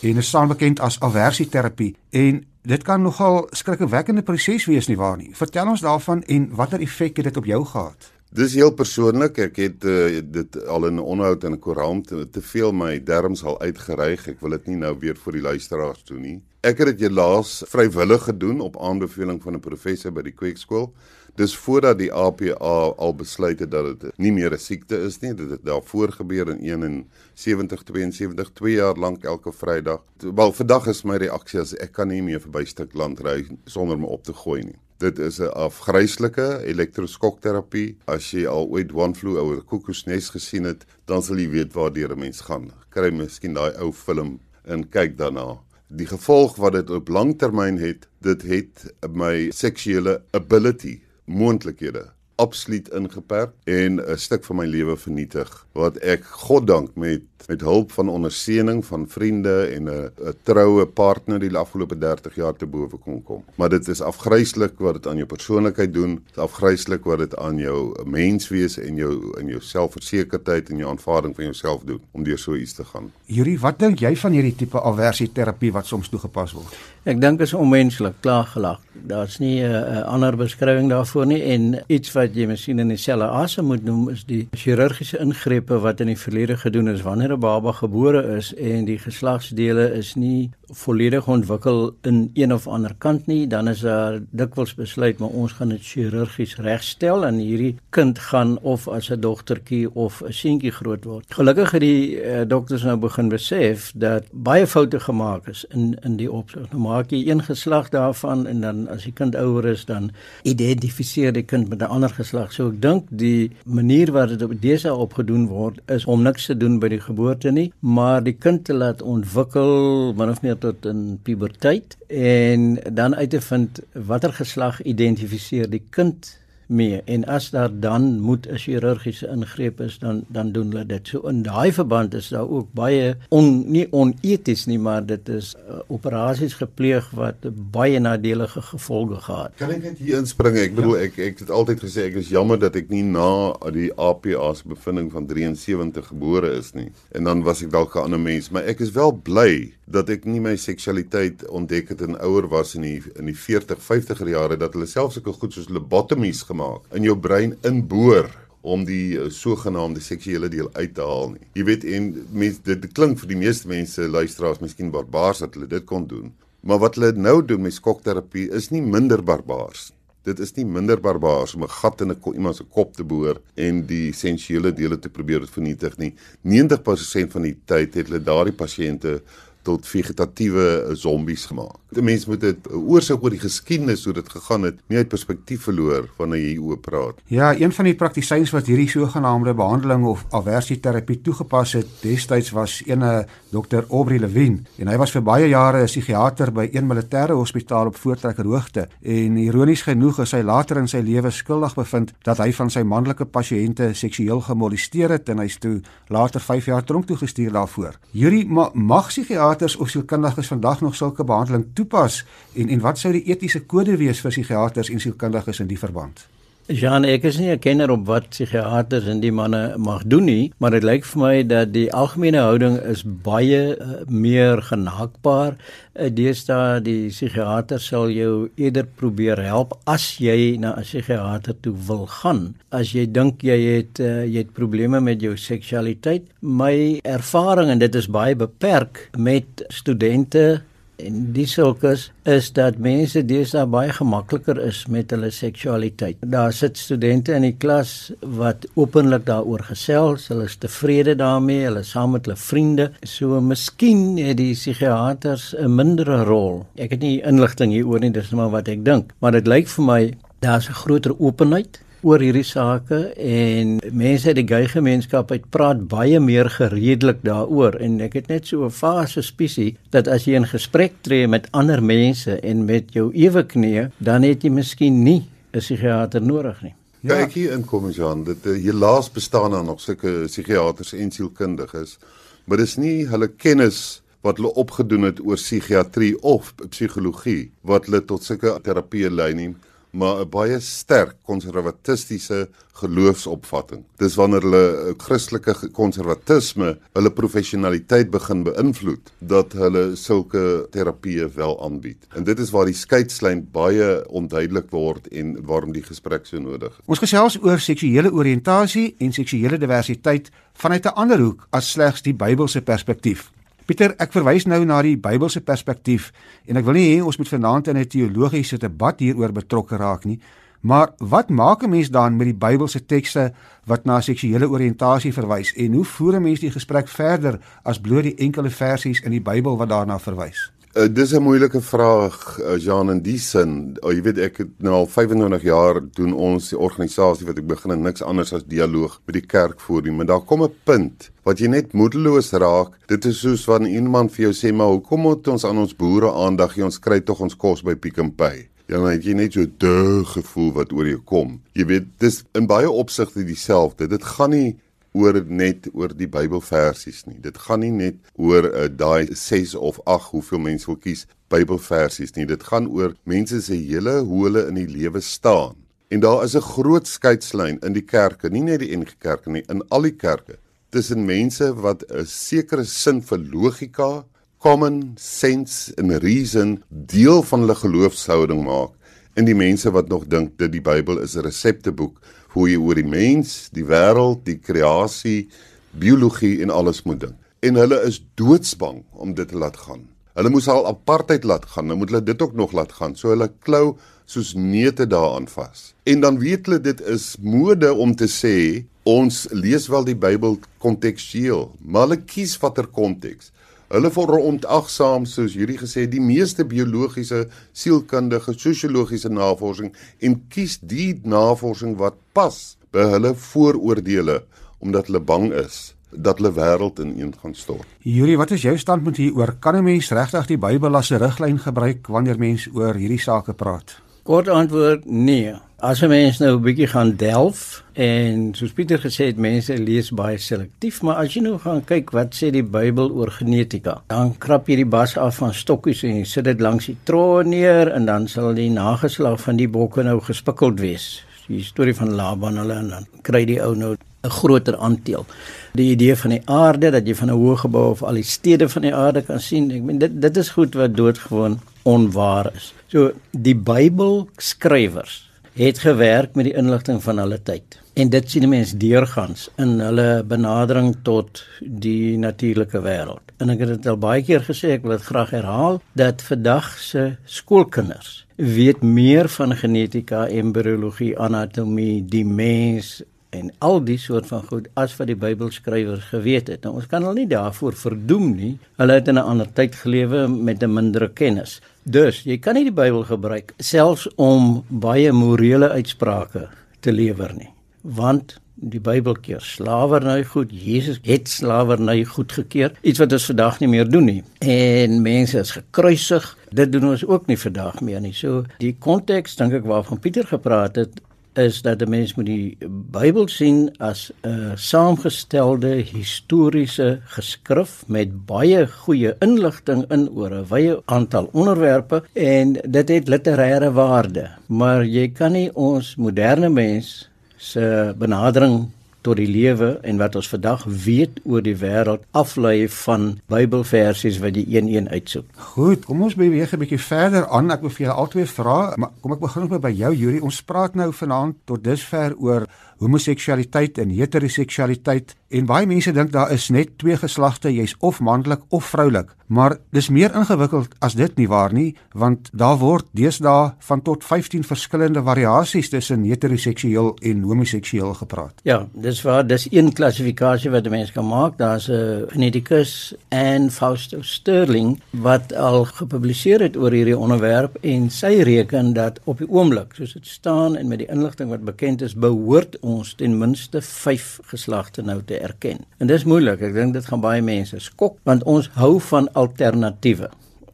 en 0.00 0.14
dit 0.16 0.24
staan 0.24 0.48
bekend 0.48 0.80
as 0.80 1.00
aversieterapie 1.00 1.92
en 2.10 2.44
dit 2.62 2.82
kan 2.82 3.02
nogal 3.02 3.46
skrikwekkende 3.56 4.22
proses 4.22 4.64
wees 4.68 4.88
nie 4.88 4.96
waar 4.96 5.16
nie. 5.16 5.34
Vertel 5.36 5.68
ons 5.68 5.84
daarvan 5.84 6.22
en 6.22 6.48
watter 6.56 6.80
effek 6.80 7.20
het 7.20 7.28
dit 7.28 7.36
op 7.36 7.44
jou 7.44 7.64
gehad? 7.64 8.10
Dis 8.30 8.54
heel 8.54 8.70
persoonlik. 8.70 9.40
Ek 9.42 9.56
het 9.58 9.84
uh, 9.84 10.20
dit 10.22 10.58
al 10.66 10.86
in 10.86 10.94
'n 10.94 11.02
onderhoud 11.12 11.44
in 11.44 11.52
'n 11.52 11.58
koerant 11.58 12.06
te, 12.06 12.40
veel 12.40 12.72
my 12.72 13.02
derms 13.02 13.42
al 13.44 13.60
uitgereig. 13.60 14.28
Ek 14.28 14.40
wil 14.40 14.50
dit 14.50 14.66
nie 14.66 14.76
nou 14.76 14.96
weer 14.98 15.16
vir 15.16 15.32
die 15.32 15.42
luisteraars 15.42 16.04
doen 16.04 16.20
nie. 16.20 16.40
Ek 16.60 16.76
het 16.76 16.98
dit 17.00 17.08
laas 17.08 17.62
vrywillig 17.72 18.26
gedoen 18.28 18.58
op 18.60 18.74
aanbeveling 18.84 19.38
van 19.42 19.54
'n 19.56 19.60
professor 19.64 20.12
by 20.12 20.20
die 20.22 20.32
Kweekskool. 20.32 20.92
Dis 21.34 21.56
voordat 21.56 21.98
die 21.98 22.12
APA 22.12 22.92
al 23.00 23.14
besluit 23.14 23.60
het 23.60 23.70
dat 23.70 24.00
dit 24.00 24.18
nie 24.18 24.32
meer 24.32 24.52
'n 24.52 24.58
siekte 24.58 24.96
is 24.96 25.18
nie. 25.20 25.34
Dit 25.34 25.50
het 25.50 25.64
daarvoor 25.64 26.12
gebeur 26.12 26.48
in 26.48 26.60
71 26.60 27.82
72 27.82 28.50
2 28.52 28.74
jaar 28.74 28.94
lank 28.94 29.24
elke 29.24 29.52
Vrydag. 29.52 30.02
Wel 30.34 30.52
vandag 30.52 30.86
is 30.86 31.02
my 31.02 31.16
reaksie 31.16 31.60
as 31.60 31.74
ek 31.74 31.92
kan 31.92 32.08
nie 32.08 32.22
meer 32.22 32.40
verby 32.40 32.64
stuk 32.64 32.92
land 32.94 33.20
ry 33.20 33.46
sonder 33.64 33.96
om 33.96 34.04
op 34.04 34.24
te 34.24 34.32
gooi 34.32 34.62
nie. 34.62 34.78
Dit 34.98 35.18
is 35.18 35.38
'n 35.40 35.48
afgryslike 35.48 36.62
elektroskokterapie. 36.64 37.96
As 38.04 38.30
jy 38.30 38.46
al 38.46 38.68
ooit 38.68 38.92
One 38.92 39.14
Flew 39.14 39.38
Over 39.38 39.56
the 39.56 39.64
Cuckoo's 39.64 40.04
Nest 40.04 40.30
gesien 40.30 40.64
het, 40.64 40.84
dan 41.06 41.22
sal 41.22 41.36
jy 41.36 41.48
weet 41.48 41.72
waartoe 41.72 42.08
'n 42.08 42.18
mens 42.18 42.40
gaan. 42.40 42.70
Kry 42.90 43.10
miskien 43.10 43.54
daai 43.54 43.72
ou 43.78 43.92
film 43.92 44.40
en 44.64 44.88
kyk 44.88 45.16
daarna. 45.16 45.58
Die 45.90 46.06
gevolg 46.06 46.54
wat 46.62 46.72
dit 46.78 46.90
op 46.94 47.08
langtermyn 47.10 47.78
het, 47.82 48.06
dit 48.22 48.42
het 48.46 48.84
my 49.10 49.50
seksuele 49.50 50.20
ability 50.38 51.00
moontlikhede 51.26 52.04
absoluut 52.40 52.88
ingeperk 52.94 53.50
en 53.64 53.98
'n 53.98 54.18
stuk 54.18 54.44
van 54.44 54.56
my 54.56 54.66
lewe 54.66 54.96
vernietig 54.96 55.66
wat 55.72 55.96
ek 55.96 56.24
God 56.24 56.66
dank 56.66 56.94
met 56.94 57.22
met 57.48 57.60
hulp 57.60 57.92
van 57.92 58.08
ondersteuning 58.08 58.84
van 58.86 59.08
vriende 59.08 59.62
en 59.62 59.84
'n 59.84 60.10
'n 60.26 60.34
troue 60.42 60.86
partner 60.86 61.38
die 61.38 61.56
afgelope 61.56 61.98
30 61.98 62.34
jaar 62.34 62.56
te 62.56 62.66
bowe 62.66 62.96
kon 62.96 63.22
kom. 63.22 63.44
Maar 63.54 63.68
dit 63.68 63.88
is 63.88 64.00
afgryslik 64.00 64.78
wat 64.78 64.94
dit 64.94 65.06
aan 65.06 65.16
jou 65.16 65.26
persoonlikheid 65.26 65.94
doen. 65.94 66.14
Dit 66.14 66.36
is 66.36 66.42
afgryslik 66.42 67.04
wat 67.04 67.18
dit 67.18 67.36
aan 67.36 67.58
jou 67.58 68.04
menswees 68.04 68.78
en 68.78 68.96
jou 68.96 69.38
in 69.40 69.46
jou 69.46 69.60
selfversekerdheid 69.60 70.68
en 70.70 70.76
jou 70.76 70.90
aanvaarding 70.90 71.34
van 71.34 71.44
jouself 71.44 71.82
doen 71.84 72.00
om 72.10 72.22
deur 72.22 72.38
so 72.38 72.54
iets 72.54 72.72
te 72.72 72.84
gaan. 72.84 73.12
Yuri, 73.24 73.58
wat 73.58 73.78
dink 73.78 73.98
jy 73.98 74.16
van 74.16 74.32
hierdie 74.32 74.54
tipe 74.54 74.80
aversieterapie 74.80 75.72
wat 75.72 75.86
soms 75.86 76.08
toegepas 76.08 76.52
word? 76.52 76.76
Ek 77.08 77.20
dink 77.20 77.40
is 77.40 77.54
onmenslik, 77.56 78.18
klaargelag. 78.20 78.80
Daar's 78.92 79.38
nie 79.38 79.62
'n 79.62 79.72
uh, 79.72 80.02
ander 80.02 80.36
beskrywing 80.36 80.88
daarvoor 80.88 81.26
nie 81.26 81.42
en 81.42 81.82
iets 81.86 82.12
wat 82.12 82.34
jy 82.34 82.46
miskien 82.46 82.78
in 82.78 82.88
dieselfde 82.88 83.28
asem 83.28 83.64
moet 83.64 83.84
noem 83.84 84.08
is 84.08 84.24
die 84.24 84.48
chirurgiese 84.52 85.18
ingrepe 85.18 85.78
wat 85.78 86.00
in 86.00 86.06
die 86.06 86.18
verlede 86.18 86.56
gedoen 86.56 86.88
is 86.88 87.02
wanneer 87.02 87.29
'n 87.32 87.40
baba 87.40 87.72
gebore 87.72 88.36
is 88.36 88.54
en 88.54 88.84
die 88.84 88.98
geslagsdele 88.98 89.92
is 89.92 90.14
nie 90.14 90.50
volledig 90.70 91.28
ontwikkel 91.28 91.96
in 92.02 92.30
een 92.34 92.52
of 92.52 92.66
ander 92.66 92.94
kant 92.98 93.26
nie, 93.26 93.46
dan 93.46 93.68
is 93.68 93.80
daar 93.80 94.20
dikwels 94.30 94.74
besluit 94.74 95.18
maar 95.18 95.28
ons 95.28 95.52
gaan 95.52 95.68
dit 95.68 95.82
chirurgies 95.82 96.56
regstel 96.56 97.26
en 97.26 97.40
hierdie 97.42 97.76
kind 97.90 98.18
gaan 98.18 98.58
of 98.62 98.88
as 98.88 99.10
'n 99.10 99.20
dogtertjie 99.20 99.94
of 99.94 100.22
'n 100.22 100.32
seentjie 100.32 100.70
groot 100.70 101.04
word. 101.04 101.24
Gelukkig 101.28 101.70
het 101.70 101.80
die 101.80 102.22
uh, 102.22 102.42
dokters 102.46 102.82
nou 102.82 102.96
begin 102.96 103.28
besef 103.28 103.92
dat 103.94 104.24
baie 104.32 104.66
foute 104.66 105.00
gemaak 105.00 105.48
is 105.48 105.64
in 105.68 105.96
in 106.02 106.16
die 106.16 106.32
opsig. 106.32 106.70
Nou 106.70 106.82
maak 106.82 107.10
jy 107.10 107.30
een 107.30 107.42
geslag 107.42 107.88
daarvan 107.88 108.46
en 108.46 108.60
dan 108.60 108.88
as 108.88 109.04
die 109.04 109.12
kind 109.12 109.36
ouer 109.36 109.64
is 109.64 109.84
dan 109.84 110.10
identifiseer 110.42 111.32
die 111.32 111.42
kind 111.42 111.68
met 111.68 111.80
'n 111.80 111.90
ander 111.90 112.10
geslag. 112.10 112.52
So 112.52 112.68
ek 112.68 112.82
dink 112.82 113.04
die 113.10 113.50
manier 113.64 114.12
wat 114.12 114.28
dit 114.28 114.42
op 114.42 114.60
dese 114.60 114.94
opgedoen 114.94 115.46
word 115.46 115.80
is 115.86 116.04
om 116.04 116.22
niks 116.22 116.46
te 116.46 116.56
doen 116.56 116.78
by 116.78 116.88
die 116.88 117.00
geboorte 117.00 117.19
nie, 117.52 117.72
maar 117.80 118.22
die 118.22 118.34
kind 118.34 118.64
te 118.64 118.74
laat 118.74 119.02
ontwikkel 119.02 120.12
min 120.16 120.32
of 120.32 120.42
meer 120.42 120.58
tot 120.58 120.86
in 120.88 121.18
puberteit 121.22 121.96
en 122.08 122.78
dan 122.92 123.14
uit 123.14 123.30
te 123.30 123.40
vind 123.40 123.80
watter 123.92 124.32
geslag 124.32 124.82
identifiseer 124.82 125.70
die 125.70 125.82
kind 125.90 126.38
mee 126.70 127.00
en 127.04 127.24
as 127.26 127.50
daar 127.50 127.70
dan 127.80 128.20
moet 128.20 128.46
'n 128.46 128.56
chirurgiese 128.56 129.26
ingreep 129.26 129.80
is 129.80 129.98
dan 129.98 130.24
dan 130.28 130.52
doen 130.52 130.70
hulle 130.70 130.86
dit. 130.86 131.08
So 131.08 131.28
in 131.28 131.42
daai 131.42 131.72
verband 131.72 132.14
is 132.14 132.28
daar 132.28 132.48
ook 132.48 132.68
baie 132.72 133.16
on, 133.28 133.70
nie 133.70 133.86
oneties 133.90 134.66
nie, 134.66 134.78
maar 134.78 135.06
dit 135.06 135.28
is 135.28 135.54
uh, 135.68 135.78
operasies 135.88 136.54
gepleeg 136.54 137.10
wat 137.10 137.34
baie 137.70 137.98
nadelige 137.98 138.62
gevolge 138.62 139.20
gehad. 139.20 139.52
Kan 139.56 139.70
ek 139.70 139.82
net 139.82 139.98
hier 139.98 140.18
inspring? 140.18 140.56
Ek 140.56 140.74
bedoel 140.74 140.96
ja. 140.96 141.02
ek 141.02 141.18
ek 141.18 141.38
het 141.38 141.50
altyd 141.50 141.80
gesê 141.80 142.06
ek 142.10 142.20
is 142.22 142.28
jammer 142.28 142.58
dat 142.58 142.76
ek 142.76 142.88
nie 142.88 143.02
na 143.02 143.52
die 143.74 143.90
APA 143.96 144.54
se 144.54 144.68
bevinding 144.68 145.10
van 145.12 145.26
73 145.26 146.06
gebore 146.06 146.54
is 146.58 146.72
nie. 146.74 146.90
En 147.12 147.24
dan 147.24 147.42
was 147.42 147.62
ek 147.62 147.70
dalk 147.70 147.96
'n 147.96 148.06
ander 148.10 148.20
mens, 148.20 148.50
maar 148.50 148.64
ek 148.64 148.80
is 148.80 148.90
wel 148.90 149.12
bly 149.12 149.72
dat 149.90 150.10
ek 150.10 150.24
nie 150.24 150.40
my 150.40 150.56
seksualiteit 150.56 151.42
ontdek 151.48 151.88
het 151.88 152.00
in 152.00 152.18
ouer 152.22 152.46
was 152.48 152.74
in 152.74 152.82
die 152.82 153.02
in 153.18 153.26
die 153.26 153.36
40, 153.36 153.78
50er 153.82 154.28
jare 154.28 154.56
dat 154.56 154.72
hulle 154.72 154.86
selfs 154.86 155.14
sulke 155.18 155.32
goed 155.32 155.52
soos 155.52 155.68
lobotomies 155.68 156.42
gemaak 156.46 156.59
in 156.96 157.08
jou 157.08 157.16
brein 157.18 157.56
inboor 157.62 158.30
om 158.60 158.84
die 158.84 159.16
uh, 159.16 159.30
sogenaamde 159.32 160.00
seksuele 160.04 160.48
deel 160.48 160.68
uit 160.72 160.94
te 160.94 161.00
haal 161.00 161.30
nie. 161.32 161.46
Jy 161.56 161.64
weet 161.64 161.84
en 161.84 162.12
mense 162.30 162.60
dit, 162.62 162.82
dit 162.82 162.92
klink 162.92 163.18
vir 163.22 163.28
die 163.32 163.40
meeste 163.40 163.68
mense 163.68 164.08
luisteraars 164.08 164.60
miskien 164.60 164.92
barbaars 164.92 165.40
dat 165.44 165.54
hulle 165.56 165.70
dit 165.70 165.86
kon 165.88 166.06
doen, 166.06 166.28
Maar 166.60 166.78
wat 166.78 166.94
hulle 166.94 167.12
nou 167.16 167.40
doen 167.44 167.62
met 167.64 167.72
skokterapie 167.72 168.50
is 168.52 168.68
nie 168.68 168.82
minder 168.84 169.22
barbaars. 169.24 169.90
Dit 170.28 170.40
is 170.44 170.52
nie 170.58 170.66
minder 170.68 171.00
barbaars 171.00 171.54
om 171.56 171.62
'n 171.64 171.68
gat 171.80 172.00
in 172.00 172.10
'n 172.12 172.34
iemand 172.34 172.56
se 172.56 172.64
kop 172.64 172.96
te 172.96 173.04
boor 173.04 173.40
en 173.54 173.86
die 173.86 174.10
essensiële 174.10 174.72
dele 174.72 174.98
te 174.98 175.08
probeer 175.08 175.46
vernietig 175.46 175.96
nie. 175.96 176.14
90% 176.42 177.32
van 177.32 177.42
die 177.42 177.56
tyd 177.64 177.94
het 177.94 178.08
hulle 178.08 178.22
daardie 178.22 178.52
pasiënte 178.52 179.22
tot 179.62 179.86
vegetatiewe 179.86 180.90
zombies 180.92 181.46
gemaak. 181.46 181.80
'n 181.90 182.04
Mens 182.04 182.26
moet 182.26 182.40
dit 182.40 182.72
oorsig 182.72 183.22
oor 183.22 183.30
die 183.30 183.42
geskiedenis 183.42 184.04
hoe 184.04 184.12
dit 184.14 184.28
gegaan 184.28 184.62
het, 184.62 184.76
nie 184.86 184.98
uit 184.98 185.08
perspektief 185.08 185.62
verloor 185.66 186.06
wanneer 186.18 186.38
jy 186.38 186.52
hieroor 186.54 186.78
praat. 186.78 187.16
Ja, 187.26 187.50
een 187.54 187.72
van 187.72 187.84
die 187.84 187.94
praktisyns 187.94 188.50
wat 188.54 188.66
hierdie 188.70 188.88
sogenaamde 188.88 189.54
behandeling 189.54 190.04
of 190.06 190.24
aversieterapie 190.30 191.20
toegepas 191.20 191.72
het, 191.72 191.88
destyds 192.02 192.50
was 192.54 192.82
ene 192.86 193.26
Dr. 193.50 193.82
Aubrey 193.90 194.18
Levine 194.18 194.62
en 194.78 194.88
hy 194.88 194.96
was 194.96 195.10
vir 195.10 195.22
baie 195.22 195.48
jare 195.48 195.82
'n 195.82 195.86
psigiater 195.90 196.52
by 196.52 196.68
een 196.72 196.86
militêre 196.86 197.34
hospitaal 197.34 197.86
op 197.86 197.96
Voortrekker 197.96 198.44
Hoogte 198.44 198.88
en 199.02 199.36
ironies 199.36 199.82
genoeg 199.82 200.20
is 200.20 200.32
hy 200.32 200.42
later 200.42 200.76
in 200.76 200.88
sy 200.88 201.00
lewe 201.00 201.30
skuldig 201.30 201.74
bevind 201.74 202.12
dat 202.22 202.38
hy 202.38 202.52
van 202.52 202.70
sy 202.70 202.82
manlike 202.82 203.24
pasiënte 203.24 203.94
seksueel 203.94 204.40
gemolesteer 204.40 205.10
het 205.10 205.28
en 205.28 205.38
hy's 205.38 205.58
toe 205.58 205.80
later 206.08 206.40
5 206.40 206.64
jaar 206.64 206.84
tronk 206.84 207.06
toe 207.06 207.16
gestuur 207.16 207.52
daarvoor. 207.52 207.98
Yuri 208.12 208.44
ma 208.46 208.70
mag 208.74 209.10
psigiaters 209.50 209.76
of 209.76 209.88
sielkundiges 209.90 210.46
vandag 210.46 210.80
nog 210.80 210.94
sulke 210.94 211.24
behandeling 211.24 211.66
toepas 211.74 212.24
en 212.54 212.68
en 212.68 212.80
wat 212.80 212.98
sou 212.98 213.12
die 213.12 213.24
etiese 213.32 213.64
kode 213.66 213.96
wees 213.96 214.20
vir 214.20 214.30
psigiaters 214.30 214.90
en 214.90 215.00
sielkundiges 215.00 215.60
in 215.60 215.66
die 215.66 215.78
verband? 215.78 216.28
Jean, 216.70 217.02
ek 217.02 217.24
is 217.26 217.36
nie 217.40 217.50
'n 217.50 217.58
kenner 217.58 217.90
op 217.90 218.04
wat 218.06 218.28
psigiaters 218.30 219.06
en 219.10 219.18
die 219.20 219.32
manne 219.34 219.74
mag 219.76 220.04
doen 220.06 220.24
nie, 220.24 220.52
maar 220.58 220.70
dit 220.70 220.84
lyk 220.84 221.04
vir 221.04 221.18
my 221.20 221.42
dat 221.42 221.72
die 221.72 221.90
algemene 221.90 222.38
houding 222.38 222.76
is 222.86 223.02
baie 223.02 223.74
uh, 223.74 224.06
meer 224.06 224.62
genaakbaar. 224.62 225.56
Uh, 225.98 226.06
Deesdae 226.14 226.78
die 226.80 227.08
psigiater 227.10 227.80
sal 227.80 228.06
jou 228.14 228.50
eerder 228.54 228.86
probeer 228.86 229.42
help 229.42 229.74
as 229.84 230.18
jy 230.22 230.58
na 230.62 230.76
'n 230.78 230.86
psigiater 230.86 231.58
toe 231.60 231.74
wil 231.74 232.06
gaan. 232.06 232.54
As 232.70 232.94
jy 232.94 233.10
dink 233.10 233.42
jy 233.42 233.58
het 233.58 233.98
uh, 233.98 234.22
jy 234.22 234.46
het 234.46 234.54
probleme 234.54 235.00
met 235.00 235.20
jou 235.20 235.34
seksualiteit, 235.36 236.22
my 236.40 237.00
ervaring 237.02 237.70
en 237.70 237.78
dit 237.78 237.94
is 237.94 238.06
baie 238.06 238.36
beperk 238.36 239.10
met 239.18 239.66
studente 239.70 240.62
en 241.06 241.32
die 241.34 241.46
sulkes 241.48 242.08
is 242.28 242.50
dat 242.56 242.78
mense 242.82 243.22
deesdae 243.26 243.66
baie 243.70 243.92
gemakliker 243.96 244.58
is 244.62 244.82
met 244.92 245.10
hulle 245.14 245.30
seksualiteit. 245.34 246.20
Daar 246.20 246.52
sit 246.56 246.78
studente 246.78 247.34
in 247.36 247.46
die 247.48 247.56
klas 247.56 248.12
wat 248.20 248.66
openlik 248.74 249.26
daaroor 249.28 249.64
gesels, 249.70 250.28
hulle 250.32 250.48
is 250.50 250.56
tevrede 250.60 251.16
daarmee, 251.20 251.66
hulle 251.68 251.84
saam 251.86 252.16
met 252.16 252.28
hulle 252.28 252.38
vriende. 252.40 252.90
So 253.02 253.40
miskien 253.40 254.18
het 254.20 254.38
die 254.40 254.54
psigiaters 254.54 255.54
'n 255.54 255.74
mindere 255.74 256.24
rol. 256.24 256.66
Ek 256.76 256.90
het 256.90 257.00
nie 257.00 257.22
inligting 257.22 257.72
hieroor 257.72 258.00
nie, 258.00 258.10
dis 258.10 258.30
net 258.30 258.40
maar 258.40 258.50
wat 258.50 258.68
ek 258.68 258.84
dink, 258.84 259.12
maar 259.20 259.32
dit 259.32 259.46
lyk 259.46 259.68
vir 259.68 259.84
my 259.84 260.14
daar's 260.40 260.68
'n 260.68 260.80
groter 260.82 261.14
openheid 261.18 261.80
oor 262.02 262.22
hierdie 262.22 262.46
sake 262.46 262.98
en 263.16 263.78
mense 263.92 264.28
uit 264.28 264.38
die 264.38 264.46
gay 264.48 264.66
gemeenskap 264.70 265.30
uit 265.34 265.46
praat 265.52 265.82
baie 265.88 266.20
meer 266.20 266.48
gereedelik 266.50 267.20
daaroor. 267.26 267.76
En 267.80 268.00
ek 268.00 268.16
het 268.20 268.28
net 268.28 268.46
so 268.46 268.64
'n 268.64 268.70
fase 268.70 269.22
spisie 269.22 269.76
dat 269.90 270.08
as 270.08 270.24
jy 270.24 270.34
in 270.34 270.46
gesprek 270.46 270.92
tree 271.02 271.26
met 271.28 271.48
ander 271.52 271.82
mense 271.82 272.40
en 272.40 272.64
met 272.64 272.92
jou 272.92 273.12
ewe 273.14 273.42
knie 273.42 273.88
dan 273.98 274.22
het 274.22 274.42
jy 274.42 274.50
miskien 274.50 275.02
nie 275.02 275.28
'n 275.52 275.58
psigiater 275.58 276.22
nodig 276.22 276.62
nie. 276.62 276.74
Ja, 277.02 277.14
ek 277.14 277.32
hier 277.32 277.52
inkom 277.52 277.90
Jean, 277.90 278.24
dit 278.24 278.46
uh, 278.46 278.58
hier 278.60 278.74
laas 278.74 279.08
bestaan 279.08 279.50
daar 279.50 279.64
nog 279.64 279.80
sulke 279.80 280.24
psigiaters 280.26 280.92
en 280.92 281.10
sielkundiges, 281.10 281.98
maar 282.44 282.58
dis 282.58 282.76
nie 282.76 283.06
hulle 283.08 283.28
kennis 283.28 284.02
wat 284.20 284.36
hulle 284.36 284.52
opgedoen 284.54 285.02
het 285.08 285.20
oor 285.24 285.36
psigiatrie 285.40 286.22
of 286.22 286.54
psigologie 286.68 287.50
wat 287.62 287.88
hulle 287.88 288.02
tot 288.04 288.24
sulke 288.24 288.52
terapie 288.62 289.08
lei 289.10 289.32
nie 289.34 289.54
maar 289.90 290.20
'n 290.24 290.30
baie 290.30 290.60
sterk 290.60 291.16
konservatistiese 291.24 292.48
geloofsopvatting. 292.80 293.84
Dis 293.96 294.14
wanneer 294.14 294.42
hulle 294.42 294.94
Christelike 294.96 295.54
konservatisme 295.76 296.78
hulle 296.92 297.10
professionaliteit 297.10 298.10
begin 298.10 298.42
beïnvloed 298.46 299.12
dat 299.18 299.52
hulle 299.52 299.96
sulke 299.96 300.66
terapieë 300.70 301.28
wel 301.34 301.56
aanbied. 301.64 302.06
En 302.16 302.24
dit 302.24 302.38
is 302.38 302.50
waar 302.50 302.70
die 302.70 302.74
skeidslyn 302.74 303.48
baie 303.52 304.08
onduidelik 304.08 304.70
word 304.70 305.08
en 305.08 305.36
waarom 305.44 305.72
die 305.72 305.84
gesprek 305.84 306.26
so 306.26 306.38
nodig 306.38 306.72
is. 306.72 306.86
Ons 306.86 307.02
gesels 307.04 307.38
oor 307.42 307.60
seksuele 307.60 308.12
oriëntasie 308.12 308.94
en 308.98 309.12
seksuele 309.12 309.58
diversiteit 309.58 310.30
vanuit 310.54 310.86
'n 310.86 310.94
ander 310.94 311.18
hoek 311.18 311.46
as 311.50 311.70
slegs 311.70 312.02
die 312.02 312.14
Bybelse 312.14 312.62
perspektief. 312.62 313.30
Pieter, 313.70 313.92
ek 314.02 314.10
verwys 314.10 314.48
nou 314.50 314.64
na 314.66 314.80
die 314.82 314.96
Bybelse 314.98 315.44
perspektief 315.46 316.08
en 316.50 316.58
ek 316.58 316.64
wil 316.66 316.74
nie 316.74 316.88
hê 316.88 316.96
ons 317.06 317.14
moet 317.20 317.28
vanaand 317.30 317.68
in 317.70 317.76
'n 317.78 317.86
teologiese 317.86 318.58
debat 318.58 318.98
hieroor 318.98 319.30
betrokke 319.30 319.78
raak 319.78 320.04
nie, 320.10 320.18
maar 320.60 320.90
wat 320.98 321.30
maak 321.30 321.62
'n 321.62 321.70
mens 321.70 321.88
dan 321.88 322.16
met 322.16 322.26
die 322.26 322.34
Bybelse 322.34 322.84
tekste 322.86 323.32
wat 323.66 323.84
na 323.84 324.00
seksuele 324.00 324.50
oriëntasie 324.50 325.12
verwys 325.12 325.54
en 325.54 325.72
hoe 325.74 325.84
voer 325.84 326.16
'n 326.16 326.22
mens 326.22 326.40
die 326.40 326.50
gesprek 326.50 326.88
verder 326.88 327.38
as 327.62 327.78
bloot 327.78 328.02
die 328.02 328.18
enkele 328.18 328.50
versies 328.50 329.02
in 329.02 329.12
die 329.12 329.22
Bybel 329.22 329.56
wat 329.56 329.68
daarna 329.68 329.98
verwys? 329.98 330.50
Uh, 330.70 330.86
dis 330.86 331.10
'n 331.12 331.22
moeilike 331.22 331.60
vraag, 331.60 332.38
uh, 332.40 332.56
Jean 332.56 332.90
in 332.90 333.02
die 333.02 333.18
sin. 333.18 333.76
Uh, 333.82 333.90
jy 333.90 334.02
weet 334.02 334.18
ek 334.18 334.36
het 334.36 334.50
nou 334.62 334.74
al 334.74 334.86
25 334.86 335.42
jaar 335.42 335.80
doen 335.82 336.12
ons 336.14 336.48
die 336.48 336.58
organisasie 336.58 337.26
wat 337.26 337.38
ek 337.38 337.46
begin 337.46 337.74
en 337.74 337.82
niks 337.82 338.02
anders 338.02 338.30
as 338.32 338.46
dialoog 338.46 339.00
met 339.06 339.16
die 339.18 339.26
kerk 339.26 339.60
voer 339.60 339.82
nie, 339.82 339.90
maar 339.90 340.06
daar 340.06 340.22
kom 340.22 340.44
'n 340.44 340.54
punt 340.64 341.10
wat 341.24 341.40
jy 341.40 341.48
net 341.48 341.72
moedeloos 341.72 342.30
raak. 342.30 342.78
Dit 342.86 343.04
is 343.04 343.18
soos 343.18 343.44
wanneer 343.50 343.82
iemand 343.82 344.12
vir 344.12 344.30
jou 344.30 344.32
sê, 344.32 344.54
"Maar 344.54 344.66
hoekom 344.66 345.00
moet 345.00 345.28
ons 345.28 345.44
aan 345.44 345.58
ons 345.58 345.76
boere 345.76 346.12
aandag 346.12 346.52
gee? 346.52 346.64
Ons 346.64 346.78
kry 346.78 347.00
tog 347.00 347.20
ons 347.20 347.36
kos 347.36 347.62
by 347.62 347.74
Pick 347.74 347.98
n 347.98 348.14
Pay." 348.14 348.48
Ja, 348.68 348.78
maar 348.78 348.96
jy 348.96 349.14
net 349.14 349.32
so 349.32 349.40
'n 349.40 350.04
gevoel 350.04 350.52
wat 350.52 350.72
oor 350.72 350.86
jou 350.86 351.00
kom. 351.04 351.40
Jy 351.54 351.66
weet, 351.66 351.86
dis 351.98 352.22
in 352.34 352.46
baie 352.46 352.70
opsigte 352.70 353.24
dieselfde. 353.24 353.88
Dit 353.88 354.04
gaan 354.04 354.30
nie 354.30 354.56
oor 354.92 355.20
net 355.26 355.68
oor 355.72 355.94
die 355.94 356.08
Bybelversies 356.10 357.04
nie. 357.06 357.18
Dit 357.22 357.38
gaan 357.38 357.62
nie 357.64 357.72
net 357.74 357.98
oor 358.16 358.48
uh, 358.50 358.66
daai 358.68 359.14
6 359.14 359.54
of 359.54 359.80
8 359.86 360.10
hoeveel 360.14 360.42
mense 360.50 360.66
wil 360.66 360.78
kies 360.80 361.06
Bybelversies 361.30 362.16
nie. 362.16 362.26
Dit 362.26 362.44
gaan 362.48 362.68
oor 362.68 362.94
mense 363.04 363.40
se 363.42 363.58
hele 363.58 364.00
hoe 364.06 364.24
hulle 364.26 364.46
in 364.50 364.58
die 364.58 364.68
lewe 364.70 365.02
staan. 365.04 365.56
En 365.90 366.00
daar 366.00 366.24
is 366.24 366.36
'n 366.36 366.46
groot 366.54 366.86
skeidslyn 366.86 367.58
in 367.66 367.72
die 367.72 367.86
kerke, 367.86 368.30
nie 368.30 368.42
net 368.42 368.60
die 368.60 368.76
NG 368.76 368.94
Kerke 368.98 369.30
nie, 369.30 369.42
in 369.48 369.62
al 369.70 369.82
die 369.82 369.96
kerke, 369.96 370.38
tussen 370.70 371.04
mense 371.04 371.54
wat 371.54 371.82
'n 371.90 372.06
sekere 372.06 372.64
sin 372.64 373.02
vir 373.02 373.18
logika, 373.18 374.04
common 374.38 374.94
sense 374.96 375.72
en 375.76 375.98
reason 375.98 376.62
deel 376.68 377.22
van 377.22 377.40
hulle 377.40 377.54
geloofshouding 377.54 378.44
maak 378.44 378.72
en 379.18 379.26
die 379.28 379.36
mense 379.36 379.68
wat 379.74 379.90
nog 379.92 380.06
dink 380.08 380.38
dat 380.40 380.52
die 380.54 380.62
Bybel 380.64 381.02
is 381.04 381.16
'n 381.16 381.26
resepteboek 381.26 382.00
hoe 382.34 382.48
jy 382.50 382.58
oor 382.60 382.78
die 382.78 382.86
mens, 382.86 383.48
die 383.54 383.66
wêreld, 383.66 384.24
die 384.26 384.38
kreasie, 384.38 385.28
biologie 385.70 386.38
en 386.44 386.52
alles 386.54 386.84
moet 386.86 387.00
dink. 387.06 387.16
En 387.40 387.56
hulle 387.56 387.78
is 387.88 388.02
doodsbang 388.20 388.82
om 388.92 389.14
dit 389.16 389.28
te 389.28 389.38
laat 389.38 389.56
gaan. 389.56 389.86
Hulle 390.18 390.32
moes 390.32 390.48
al 390.50 390.66
apartheid 390.68 391.24
laat 391.24 391.46
gaan, 391.48 391.70
nou 391.70 391.78
moet 391.80 391.92
hulle 391.92 392.04
dit 392.04 392.22
ook 392.22 392.34
nog 392.36 392.52
laat 392.52 392.74
gaan. 392.76 392.96
So 392.98 393.14
hulle 393.14 393.30
klou 393.46 393.78
soos 394.10 394.34
neute 394.34 394.86
daaraan 394.90 395.28
vas. 395.30 395.70
En 395.88 396.02
dan 396.02 396.18
weet 396.20 396.46
hulle 396.46 396.60
dit 396.60 396.80
is 396.90 397.14
mode 397.22 397.70
om 397.72 397.94
te 397.96 398.10
sê 398.10 398.66
ons 398.88 399.22
lees 399.30 399.68
wel 399.70 399.86
die 399.86 399.96
Bybel 399.96 400.38
kontekstueel, 400.62 401.50
maar 401.62 401.86
hulle 401.86 402.00
kies 402.02 402.34
watter 402.42 402.66
konteks. 402.66 403.30
Hulle 403.70 403.90
verontagsaam 403.94 405.04
soos 405.06 405.36
hierdie 405.38 405.58
gesê 405.60 405.84
die 405.86 406.02
meeste 406.02 406.42
biologiese, 406.42 407.28
sielkundige, 407.54 408.34
sosiologiese 408.34 409.12
navorsing 409.14 409.70
en 410.02 410.16
kies 410.32 410.56
die 410.58 410.96
navorsing 411.06 411.76
wat 411.78 411.94
pas 412.12 412.40
by 412.74 412.88
hulle 412.96 413.12
vooroordeele 413.14 414.24
omdat 414.58 414.90
hulle 414.90 415.00
bang 415.00 415.28
is 415.38 415.76
dat 415.90 416.18
hulle 416.18 416.32
wêreld 416.34 416.82
ineen 416.82 417.14
gaan 417.22 417.34
stort. 417.34 417.66
Yuri, 417.86 418.16
wat 418.18 418.34
is 418.34 418.42
jou 418.42 418.56
standpunt 418.58 418.98
hieroor? 418.98 419.36
Kan 419.38 419.56
'n 419.56 419.64
mens 419.64 419.90
regtig 419.90 420.26
die 420.26 420.38
Bybel 420.38 420.76
as 420.76 420.90
'n 420.90 420.98
riglyn 420.98 421.38
gebruik 421.38 421.86
wanneer 421.86 422.18
mens 422.18 422.48
oor 422.52 422.74
hierdie 422.74 423.00
sake 423.00 423.34
praat? 423.34 423.80
Kort 424.02 424.28
antwoord: 424.28 424.84
nee. 424.84 425.34
As 425.60 425.82
'n 425.82 425.88
mens 425.88 426.18
nou 426.18 426.36
'n 426.36 426.42
bietjie 426.42 426.66
gaan 426.66 426.96
delf 426.96 427.62
en 427.72 428.34
soos 428.34 428.52
Pieter 428.52 428.78
gesê 428.78 429.04
het, 429.12 429.16
mense 429.16 429.58
lees 429.58 429.90
baie 429.90 430.18
selektief, 430.18 430.80
maar 430.82 430.96
as 430.96 431.12
jy 431.14 431.20
nou 431.20 431.38
gaan 431.38 431.64
kyk 431.64 431.90
wat 431.90 432.14
sê 432.14 432.30
die 432.30 432.42
Bybel 432.42 432.88
oor 432.90 433.10
genetika, 433.10 433.82
dan 433.86 434.16
krap 434.18 434.48
jy 434.48 434.56
die 434.56 434.64
bas 434.64 434.96
af 434.96 435.16
van 435.16 435.34
stokkies 435.34 435.82
en 435.82 436.06
sit 436.06 436.24
dit 436.24 436.40
langs 436.40 436.66
die 436.66 436.76
troon 436.84 437.28
neer 437.28 437.68
en 437.72 437.84
dan 437.84 438.08
sal 438.08 438.32
die 438.34 438.48
nageslag 438.48 439.20
van 439.20 439.36
die 439.36 439.48
bokke 439.48 439.82
nou 439.82 440.00
gespikkeld 440.00 440.60
wees. 440.60 441.04
Die 441.28 441.44
storie 441.44 441.74
van 441.74 441.92
Laban 441.94 442.36
hulle 442.36 442.54
en 442.54 442.68
dan 442.68 442.86
kry 443.02 443.24
die 443.26 443.42
ou 443.42 443.54
nou 443.54 443.76
'n 444.04 444.10
groter 444.10 444.56
aandeel. 444.56 445.04
Die 445.52 445.70
idee 445.72 445.96
van 445.96 446.10
die 446.10 446.22
aarde 446.24 446.70
dat 446.70 446.86
jy 446.86 446.94
van 446.94 447.10
'n 447.10 447.20
hoë 447.20 447.36
gebou 447.36 447.70
of 447.70 447.82
al 447.82 447.94
die 447.94 448.02
stede 448.02 448.48
van 448.48 448.62
die 448.62 448.74
aarde 448.74 449.02
kan 449.02 449.20
sien, 449.20 449.50
ek 449.50 449.62
meen 449.62 449.78
dit 449.78 450.00
dit 450.00 450.16
is 450.16 450.30
goed 450.30 450.54
wat 450.54 450.76
doodgewoon 450.76 451.40
onwaar 451.64 452.32
is. 452.34 452.54
So 452.68 452.92
die 453.10 453.36
Bybel 453.36 454.08
skrywers 454.16 455.09
het 455.38 455.58
gewerk 455.58 456.14
met 456.14 456.24
die 456.24 456.34
inligting 456.36 456.82
van 456.82 456.98
hulle 456.98 457.22
tyd. 457.22 457.58
En 457.74 457.88
dit 457.88 458.10
sien 458.10 458.28
mense 458.28 458.56
deurgangs 458.56 459.28
in 459.38 459.58
hulle 459.62 460.02
benadering 460.04 460.74
tot 460.82 461.22
die 461.40 461.96
natuurlike 461.98 462.60
wêreld. 462.64 463.14
En 463.22 463.30
ek 463.30 463.44
het 463.44 463.54
dit 463.54 463.66
al 463.70 463.78
baie 463.80 464.02
keer 464.04 464.24
gesê, 464.26 464.56
ek 464.56 464.66
wil 464.66 464.76
dit 464.76 464.86
graag 464.88 465.14
herhaal, 465.14 465.60
dat 465.78 466.02
vandag 466.02 466.52
se 466.58 466.86
skoolkinders 467.04 468.04
weet 468.20 468.60
meer 468.62 469.08
van 469.08 469.32
genetika, 469.36 470.06
embriologie, 470.08 470.92
anatomie, 470.98 471.80
die 471.88 472.04
mens 472.04 472.80
en 473.10 473.30
al 473.42 473.58
die 473.66 473.78
soort 473.80 474.06
van 474.06 474.22
goed 474.28 474.46
as 474.60 474.76
wat 474.78 474.90
die 474.90 474.98
Bybelskrywers 474.98 475.88
geweet 475.90 476.28
het. 476.30 476.44
Nou 476.44 476.60
ons 476.60 476.68
kan 476.70 476.84
hulle 476.86 477.02
nie 477.02 477.10
daarvoor 477.10 477.56
verdoem 477.58 478.12
nie. 478.14 478.34
Hulle 478.60 478.76
het 478.78 478.88
in 478.88 478.98
'n 478.98 479.08
ander 479.12 479.32
tyd 479.32 479.54
gelewe 479.54 480.06
met 480.08 480.42
'n 480.42 480.52
mindere 480.52 480.88
kennis. 480.88 481.40
Dus 481.70 482.00
jy 482.02 482.16
kan 482.18 482.34
nie 482.34 482.48
die 482.48 482.54
Bybel 482.54 482.82
gebruik 482.88 483.30
selfs 483.38 483.86
om 484.00 484.40
baie 484.48 484.90
morele 484.96 485.52
uitsprake 485.54 486.24
te 486.64 486.72
lewer 486.74 487.12
nie. 487.14 487.30
Want 487.62 488.16
die 488.40 488.58
Bybel 488.64 488.96
keer 488.98 489.20
slawerny 489.22 490.00
goed. 490.08 490.32
Jesus 490.32 490.80
het 490.82 491.08
slawerny 491.12 491.84
goedgekeur. 491.86 492.56
Iets 492.66 492.82
wat 492.82 492.96
ons 492.96 493.06
vandag 493.12 493.38
nie 493.42 493.50
meer 493.52 493.70
doen 493.70 493.86
nie. 493.86 494.02
En 494.18 494.80
mense 494.82 495.20
is 495.20 495.34
gekruisig. 495.36 496.08
Dit 496.34 496.50
doen 496.52 496.72
ons 496.72 496.82
ook 496.88 497.06
nie 497.06 497.18
vandag 497.20 497.60
meer 497.62 497.82
nie. 497.84 497.94
So 497.94 498.24
die 498.42 498.56
konteks 498.58 499.14
dink 499.20 499.36
ek 499.38 499.46
waarvan 499.46 499.78
Pieter 499.84 500.08
gepraat 500.10 500.58
het 500.58 500.80
is 501.14 501.42
dat 501.42 501.62
'n 501.62 501.68
mens 501.68 501.94
moet 501.94 502.06
die 502.06 502.36
Bybel 502.70 503.08
sien 503.08 503.50
as 503.58 503.92
'n 504.02 504.32
saamgestelde 504.36 505.48
historiese 505.48 506.80
geskrif 506.84 507.64
met 507.66 508.06
baie 508.06 508.46
goeie 508.46 508.94
inligting 508.98 509.64
in 509.70 509.88
oor 509.90 510.10
'n 510.10 510.26
wye 510.28 510.62
aantal 510.64 511.08
onderwerpe 511.12 511.82
en 511.92 512.32
dit 512.32 512.68
het 512.68 512.88
literêre 512.88 513.52
waarde. 513.52 514.10
Maar 514.26 514.64
jy 514.64 514.88
kan 514.88 515.12
nie 515.12 515.34
ons 515.34 515.76
moderne 515.76 516.28
mens 516.28 516.88
se 517.16 517.74
benadering 517.78 518.48
tot 518.86 518.96
die 518.96 519.08
lewe 519.08 519.58
en 519.66 519.80
wat 519.80 519.96
ons 519.98 520.08
vandag 520.08 520.44
weet 520.64 521.00
oor 521.04 521.22
die 521.22 521.36
wêreld 521.36 521.84
aflei 521.96 522.48
van 522.64 523.00
Bybelversies 523.12 524.00
wat 524.02 524.16
jy 524.16 524.24
een-een 524.28 524.68
uitsoek. 524.68 525.06
Goed, 525.34 525.64
kom 525.68 525.82
ons 525.82 525.94
beweeg 525.94 526.32
'n 526.32 526.38
bietjie 526.38 526.60
verder 526.60 527.08
aan. 527.08 527.30
Ek 527.30 527.40
wil 527.40 527.50
vir 527.50 527.66
julle 527.66 527.78
albei 527.78 528.06
vra, 528.06 528.54
maar 528.56 528.70
kom 528.80 528.92
ek 528.92 529.00
begin 529.00 529.28
by 529.40 529.50
jou 529.50 529.74
Yuri. 529.74 530.00
Ons 530.00 530.22
praat 530.22 530.54
nou 530.54 530.72
vanaand 530.72 531.16
tot 531.24 531.44
dusver 531.44 531.94
oor 531.98 532.26
homoseksualiteit 532.60 533.58
en 533.58 533.72
heteroseksualiteit 533.72 534.96
en 535.10 535.26
baie 535.26 535.46
mense 535.48 535.72
dink 535.74 535.90
daar 535.94 536.12
is 536.14 536.28
net 536.30 536.52
twee 536.60 536.76
geslagte, 536.78 537.32
jy's 537.34 537.56
of 537.66 537.80
manlik 537.82 538.22
of 538.28 538.46
vroulik. 538.52 538.92
Maar 539.10 539.40
dis 539.50 539.68
meer 539.74 539.90
ingewikkeld 539.98 540.52
as 540.62 540.76
dit 540.78 540.92
nie 541.00 541.08
waar 541.10 541.32
nie, 541.34 541.48
want 541.74 542.12
daar 542.14 542.36
word 542.38 542.68
deesdae 542.78 543.32
van 543.48 543.62
tot 543.66 543.82
15 543.84 544.22
verskillende 544.28 544.84
variasies 544.86 545.50
tussen 545.50 545.82
heteroseksueel 545.88 546.76
en 546.92 547.02
homoseksueel 547.02 547.74
gepraat. 547.80 548.22
Ja, 548.22 548.44
dis 548.54 548.82
waar 548.86 549.02
dis 549.06 549.26
een 549.32 549.50
klassifikasie 549.52 550.30
wat 550.30 550.46
mense 550.50 550.72
kan 550.72 550.86
maak. 550.86 551.18
Daar's 551.18 551.48
'n 551.50 551.88
geneticus 551.90 552.74
en 552.88 553.30
Fausto 553.30 553.82
Sterling 553.82 554.60
wat 554.70 555.14
al 555.14 555.44
gepubliseer 555.44 556.20
het 556.20 556.36
oor 556.36 556.52
hierdie 556.52 556.78
onderwerp 556.78 557.36
en 557.42 557.70
sy 557.70 558.02
reken 558.02 558.52
dat 558.52 558.80
op 558.84 558.98
die 558.98 559.10
oomblik, 559.10 559.54
soos 559.54 559.72
dit 559.72 559.86
staan 559.86 560.36
en 560.36 560.48
met 560.48 560.58
die 560.58 560.70
inligting 560.70 561.10
wat 561.10 561.24
bekend 561.24 561.62
is, 561.62 561.74
behoort 561.74 562.38
ons 562.50 562.74
ten 562.74 562.98
minste 562.98 563.42
5 563.42 563.88
geslagte 564.12 564.62
nou 564.66 564.80
te 564.86 564.98
erken. 564.98 565.44
En 565.58 565.70
dis 565.70 565.84
moeilik. 565.84 566.20
Ek 566.20 566.34
dink 566.34 566.58
dit 566.58 566.66
gaan 566.66 566.82
baie 566.84 567.02
mense 567.02 567.38
skok 567.40 567.78
want 567.88 568.04
ons 568.10 568.30
hou 568.40 568.58
van 568.70 568.88
alternatiewe. 568.92 569.90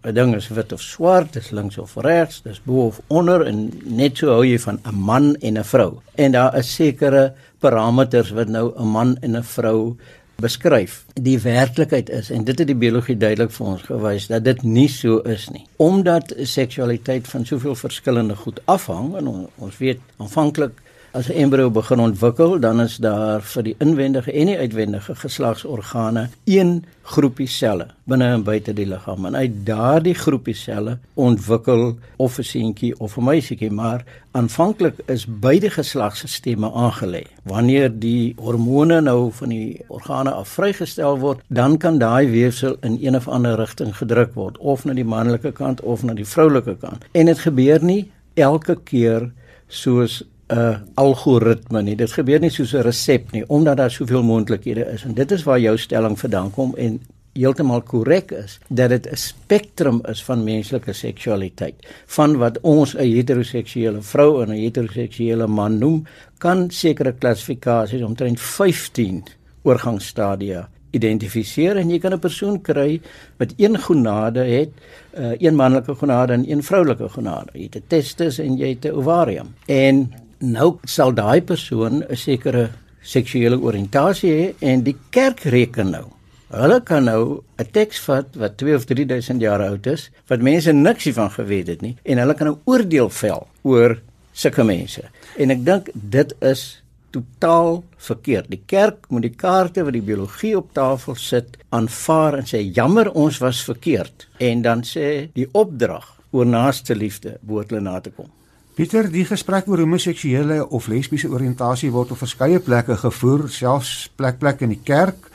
'n 0.07 0.15
Ding 0.15 0.35
is 0.37 0.49
wit 0.55 0.73
of 0.73 0.83
swart, 0.83 1.33
dis 1.35 1.51
links 1.51 1.79
of 1.83 1.97
regs, 1.97 2.43
dis 2.43 2.61
bo 2.63 2.87
of 2.87 3.01
onder 3.07 3.43
en 3.47 3.73
net 3.85 4.21
so 4.21 4.31
hou 4.31 4.45
jy 4.47 4.59
van 4.63 4.79
'n 4.85 4.95
man 4.95 5.35
en 5.41 5.59
'n 5.59 5.65
vrou. 5.65 5.99
En 6.15 6.33
daar 6.33 6.57
is 6.59 6.75
sekere 6.75 7.35
parameters 7.59 8.31
wat 8.31 8.49
nou 8.49 8.73
'n 8.77 8.87
man 8.87 9.17
en 9.21 9.37
'n 9.37 9.43
vrou 9.43 9.97
beskryf. 10.37 11.05
Die 11.15 11.39
werklikheid 11.41 12.11
is 12.11 12.31
en 12.31 12.45
dit 12.45 12.59
het 12.59 12.69
die 12.69 12.77
biologie 12.77 13.17
duidelik 13.17 13.51
vir 13.51 13.67
ons 13.67 13.83
gewys 13.83 14.27
dat 14.27 14.45
dit 14.45 14.63
nie 14.63 14.89
so 14.89 15.19
is 15.19 15.49
nie. 15.51 15.65
Omdat 15.77 16.35
seksualiteit 16.43 17.29
van 17.29 17.47
soveel 17.47 17.75
verskillende 17.75 18.37
goed 18.37 18.61
afhang 18.65 19.15
en 19.17 19.49
ons 19.57 19.79
weet 19.79 20.01
aanvanklik 20.17 20.83
as 21.17 21.29
'n 21.29 21.33
embrio 21.33 21.71
begin 21.71 22.01
ontwikkel, 22.01 22.61
dan 22.61 22.81
is 22.81 22.97
daar 22.97 23.41
vir 23.43 23.63
die 23.63 23.75
inwendige 23.79 24.33
en 24.33 24.47
die 24.47 24.59
uitwendige 24.59 25.15
geslagsorgane 25.15 26.29
een 26.45 26.85
groepie 27.03 27.47
selle 27.49 27.87
binne 28.05 28.25
en 28.25 28.43
buite 28.43 28.73
die 28.73 28.87
liggaam. 28.87 29.27
En 29.27 29.37
uit 29.37 29.67
daardie 29.67 30.15
groepie 30.15 30.55
selle 30.55 30.99
ontwikkel 31.15 31.97
of 32.17 32.39
'n 32.39 32.43
seentjie 32.43 32.99
of 33.01 33.17
'n 33.17 33.25
meisietjie, 33.25 33.71
maar 33.71 34.05
aanvanklik 34.31 34.95
is 35.07 35.27
beide 35.27 35.71
geslagsstemme 35.71 36.71
aangelê. 36.71 37.23
Wanneer 37.43 37.99
die 37.99 38.35
hormone 38.37 39.01
nou 39.01 39.33
van 39.33 39.49
die 39.49 39.85
organe 39.89 40.31
af 40.31 40.49
vrygestel 40.49 41.19
word, 41.19 41.41
dan 41.49 41.79
kan 41.79 41.99
daai 41.99 42.31
weefsel 42.31 42.77
in 42.81 42.99
een 43.01 43.17
of 43.17 43.29
ander 43.29 43.57
rigting 43.57 43.97
gedruk 43.97 44.35
word, 44.35 44.59
of 44.59 44.85
na 44.85 44.93
die 44.93 45.05
manlike 45.05 45.53
kant 45.53 45.81
of 45.81 46.03
na 46.03 46.13
die 46.13 46.27
vroulike 46.27 46.77
kant. 46.77 47.05
En 47.13 47.27
dit 47.27 47.39
gebeur 47.39 47.85
nie 47.85 48.11
elke 48.35 48.77
keer 48.85 49.33
soos 49.69 50.25
'n 50.49 50.79
algoritme 50.95 51.83
nie. 51.83 51.97
Dit 51.97 52.13
gebeur 52.13 52.41
nie 52.41 52.51
soos 52.51 52.75
'n 52.75 52.83
resep 52.83 53.33
nie, 53.33 53.45
omdat 53.49 53.77
daar 53.77 53.91
soveel 53.91 54.23
moontlikhede 54.23 54.87
is. 54.93 55.05
En 55.05 55.15
dit 55.15 55.31
is 55.31 55.43
waar 55.43 55.61
jou 55.61 55.77
stelling 55.79 56.19
vandaan 56.19 56.51
kom 56.51 56.75
en 56.75 57.01
heeltemal 57.33 57.83
korrek 57.83 58.31
is 58.31 58.59
dat 58.69 58.89
dit 58.89 59.09
'n 59.11 59.17
spektrum 59.17 60.01
is 60.09 60.25
van 60.25 60.45
menslike 60.45 60.93
seksualiteit. 60.93 61.75
Van 62.07 62.37
wat 62.37 62.61
ons 62.61 62.95
'n 62.95 62.99
heteroseksuele 62.99 64.03
vrou 64.03 64.43
en 64.43 64.49
'n 64.49 64.63
heteroseksuele 64.63 65.47
man 65.47 65.79
noem, 65.79 66.07
kan 66.39 66.71
sekere 66.71 67.13
klassifikasies 67.13 68.03
omtrent 68.03 68.41
15 68.41 69.25
oorgangsstadia 69.63 70.69
identifiseer 70.91 71.77
en 71.77 71.91
jy 71.91 71.99
kan 71.99 72.13
'n 72.13 72.19
persoon 72.19 72.61
kry 72.63 73.01
wat 73.37 73.53
een 73.57 73.79
gonade 73.79 74.41
het, 74.41 74.71
uh, 75.19 75.35
een 75.39 75.55
manlike 75.55 75.95
gonade 75.95 76.33
en 76.33 76.51
een 76.51 76.63
vroulike 76.63 77.09
gonade. 77.09 77.51
Jy 77.53 77.63
het 77.63 77.77
'n 77.77 77.85
testis 77.87 78.39
en 78.39 78.57
jy 78.57 78.69
het 78.69 78.85
'n 78.85 78.97
ovarium. 78.97 79.55
En 79.67 80.13
nou 80.39 80.79
sal 80.85 81.15
daai 81.15 81.41
persoon 81.41 82.03
'n 82.03 82.17
sekere 82.17 82.71
seksuele 83.03 83.57
oriëntasie 83.57 84.31
hê 84.31 84.55
en 84.61 84.83
die 84.83 84.97
kerk 85.11 85.41
reken 85.41 85.91
nou. 85.91 86.07
Hulle 86.51 86.81
kan 86.81 87.05
nou 87.05 87.43
'n 87.59 87.71
teks 87.73 87.99
vat 88.01 88.27
wat 88.37 88.57
2 88.57 88.75
of 88.75 88.85
3000 88.85 89.41
jaar 89.41 89.61
oud 89.61 89.87
is, 89.87 90.11
wat 90.29 90.41
mense 90.41 90.73
niks 90.73 91.05
hiervan 91.05 91.31
geweet 91.31 91.67
het 91.67 91.83
nie 91.83 91.97
en 92.05 92.19
hulle 92.19 92.35
kan 92.35 92.47
nou 92.47 92.59
oordeel 92.65 93.11
vel 93.11 93.47
oor 93.63 94.01
sulke 94.33 94.65
mense. 94.65 95.03
En 95.37 95.51
ek 95.51 95.65
dink 95.65 95.91
dit 95.95 96.35
is 96.41 96.83
totaal 97.11 97.85
verkeerd. 97.97 98.51
Die 98.51 98.63
kerk 98.67 99.09
moet 99.09 99.23
die 99.23 99.35
kaarte 99.37 99.85
wat 99.85 99.93
die 99.97 100.05
biologie 100.05 100.57
op 100.57 100.73
tafel 100.73 101.15
sit 101.15 101.57
aanvaar 101.69 102.39
en 102.39 102.49
sê 102.49 102.61
jammer 102.75 103.11
ons 103.13 103.39
was 103.39 103.65
verkeerd 103.65 104.29
en 104.39 104.63
dan 104.63 104.83
sê 104.83 105.31
die 105.35 105.49
opdrag 105.53 106.13
oor 106.31 106.47
naaste 106.47 106.95
liefde 106.95 107.39
behoort 107.43 107.71
hulle 107.71 107.87
na 107.87 108.01
te 108.01 108.11
kom. 108.11 108.29
Pieter, 108.77 109.07
die 109.09 109.23
gesprek 109.25 109.71
oor 109.73 109.81
homoseksuele 109.81 110.59
of 110.77 110.91
lesbiese 110.93 111.31
oriëntasie 111.33 111.89
word 111.95 112.11
op 112.13 112.19
verskeie 112.21 112.59
plekke 112.61 112.99
gevoer, 113.01 113.47
selfs 113.49 114.11
plek 114.21 114.37
plek 114.37 114.61
in 114.67 114.75
die 114.75 114.83
kerk, 114.85 115.31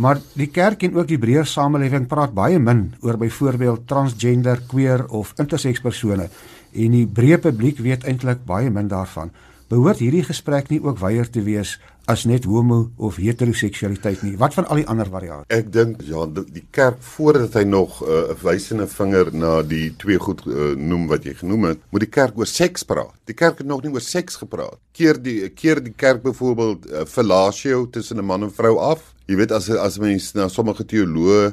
maar 0.00 0.22
die 0.32 0.46
kerk 0.48 0.86
en 0.86 0.96
ook 0.96 1.10
die 1.10 1.18
breër 1.20 1.44
samelewing 1.44 2.06
praat 2.08 2.32
baie 2.32 2.56
min 2.56 2.86
oor 3.04 3.18
byvoorbeeld 3.20 3.84
transgender, 3.84 4.62
queer 4.70 5.04
of 5.12 5.34
interseks 5.36 5.84
persone 5.84 6.30
en 6.72 6.96
die 6.96 7.04
breë 7.04 7.36
publiek 7.44 7.84
weet 7.84 8.08
eintlik 8.08 8.40
baie 8.48 8.72
min 8.72 8.88
daarvan. 8.88 9.28
Behoort 9.68 10.00
hierdie 10.00 10.24
gesprek 10.24 10.72
nie 10.72 10.80
ook 10.80 10.96
weier 11.04 11.28
te 11.28 11.44
wees 11.44 11.76
as 12.06 12.24
net 12.24 12.44
homo 12.46 12.90
of 12.96 13.18
heteroseksualiteit 13.18 14.22
nie. 14.22 14.36
Wat 14.38 14.54
van 14.54 14.68
al 14.70 14.80
die 14.82 14.86
ander 14.86 15.08
variante? 15.10 15.48
Ek 15.54 15.72
dink 15.74 16.04
ja, 16.06 16.22
die 16.30 16.64
kerk 16.74 17.00
voordat 17.16 17.58
hy 17.58 17.64
nog 17.66 17.98
uh, 18.02 18.08
'n 18.08 18.36
uh, 18.36 18.42
wysende 18.42 18.86
vinger 18.86 19.32
na 19.34 19.62
die 19.62 19.90
twee 19.98 20.18
goed 20.18 20.44
uh, 20.46 20.74
noem 20.76 21.08
wat 21.10 21.26
jy 21.26 21.34
genoem 21.34 21.64
het, 21.72 21.82
moet 21.90 22.06
die 22.06 22.14
kerk 22.18 22.38
oor 22.38 22.46
seks 22.46 22.86
praat. 22.86 23.14
Die 23.26 23.34
kerk 23.34 23.58
het 23.58 23.66
nog 23.66 23.82
nie 23.82 23.92
oor 23.92 24.04
seks 24.04 24.36
gepraat. 24.36 24.78
Keer 24.92 25.18
die 25.22 25.48
keer 25.50 25.82
die 25.82 25.94
kerk 25.96 26.22
byvoorbeeld 26.22 26.86
uh, 26.86 27.04
fellatio 27.04 27.90
tussen 27.90 28.18
'n 28.18 28.24
man 28.24 28.42
en 28.42 28.54
vrou 28.54 28.78
af. 28.78 29.15
Jy 29.26 29.34
weet 29.40 29.50
as 29.50 29.66
as 29.82 29.96
mense 29.98 30.36
na 30.38 30.44
sommige 30.46 30.84
teoloë 30.86 31.48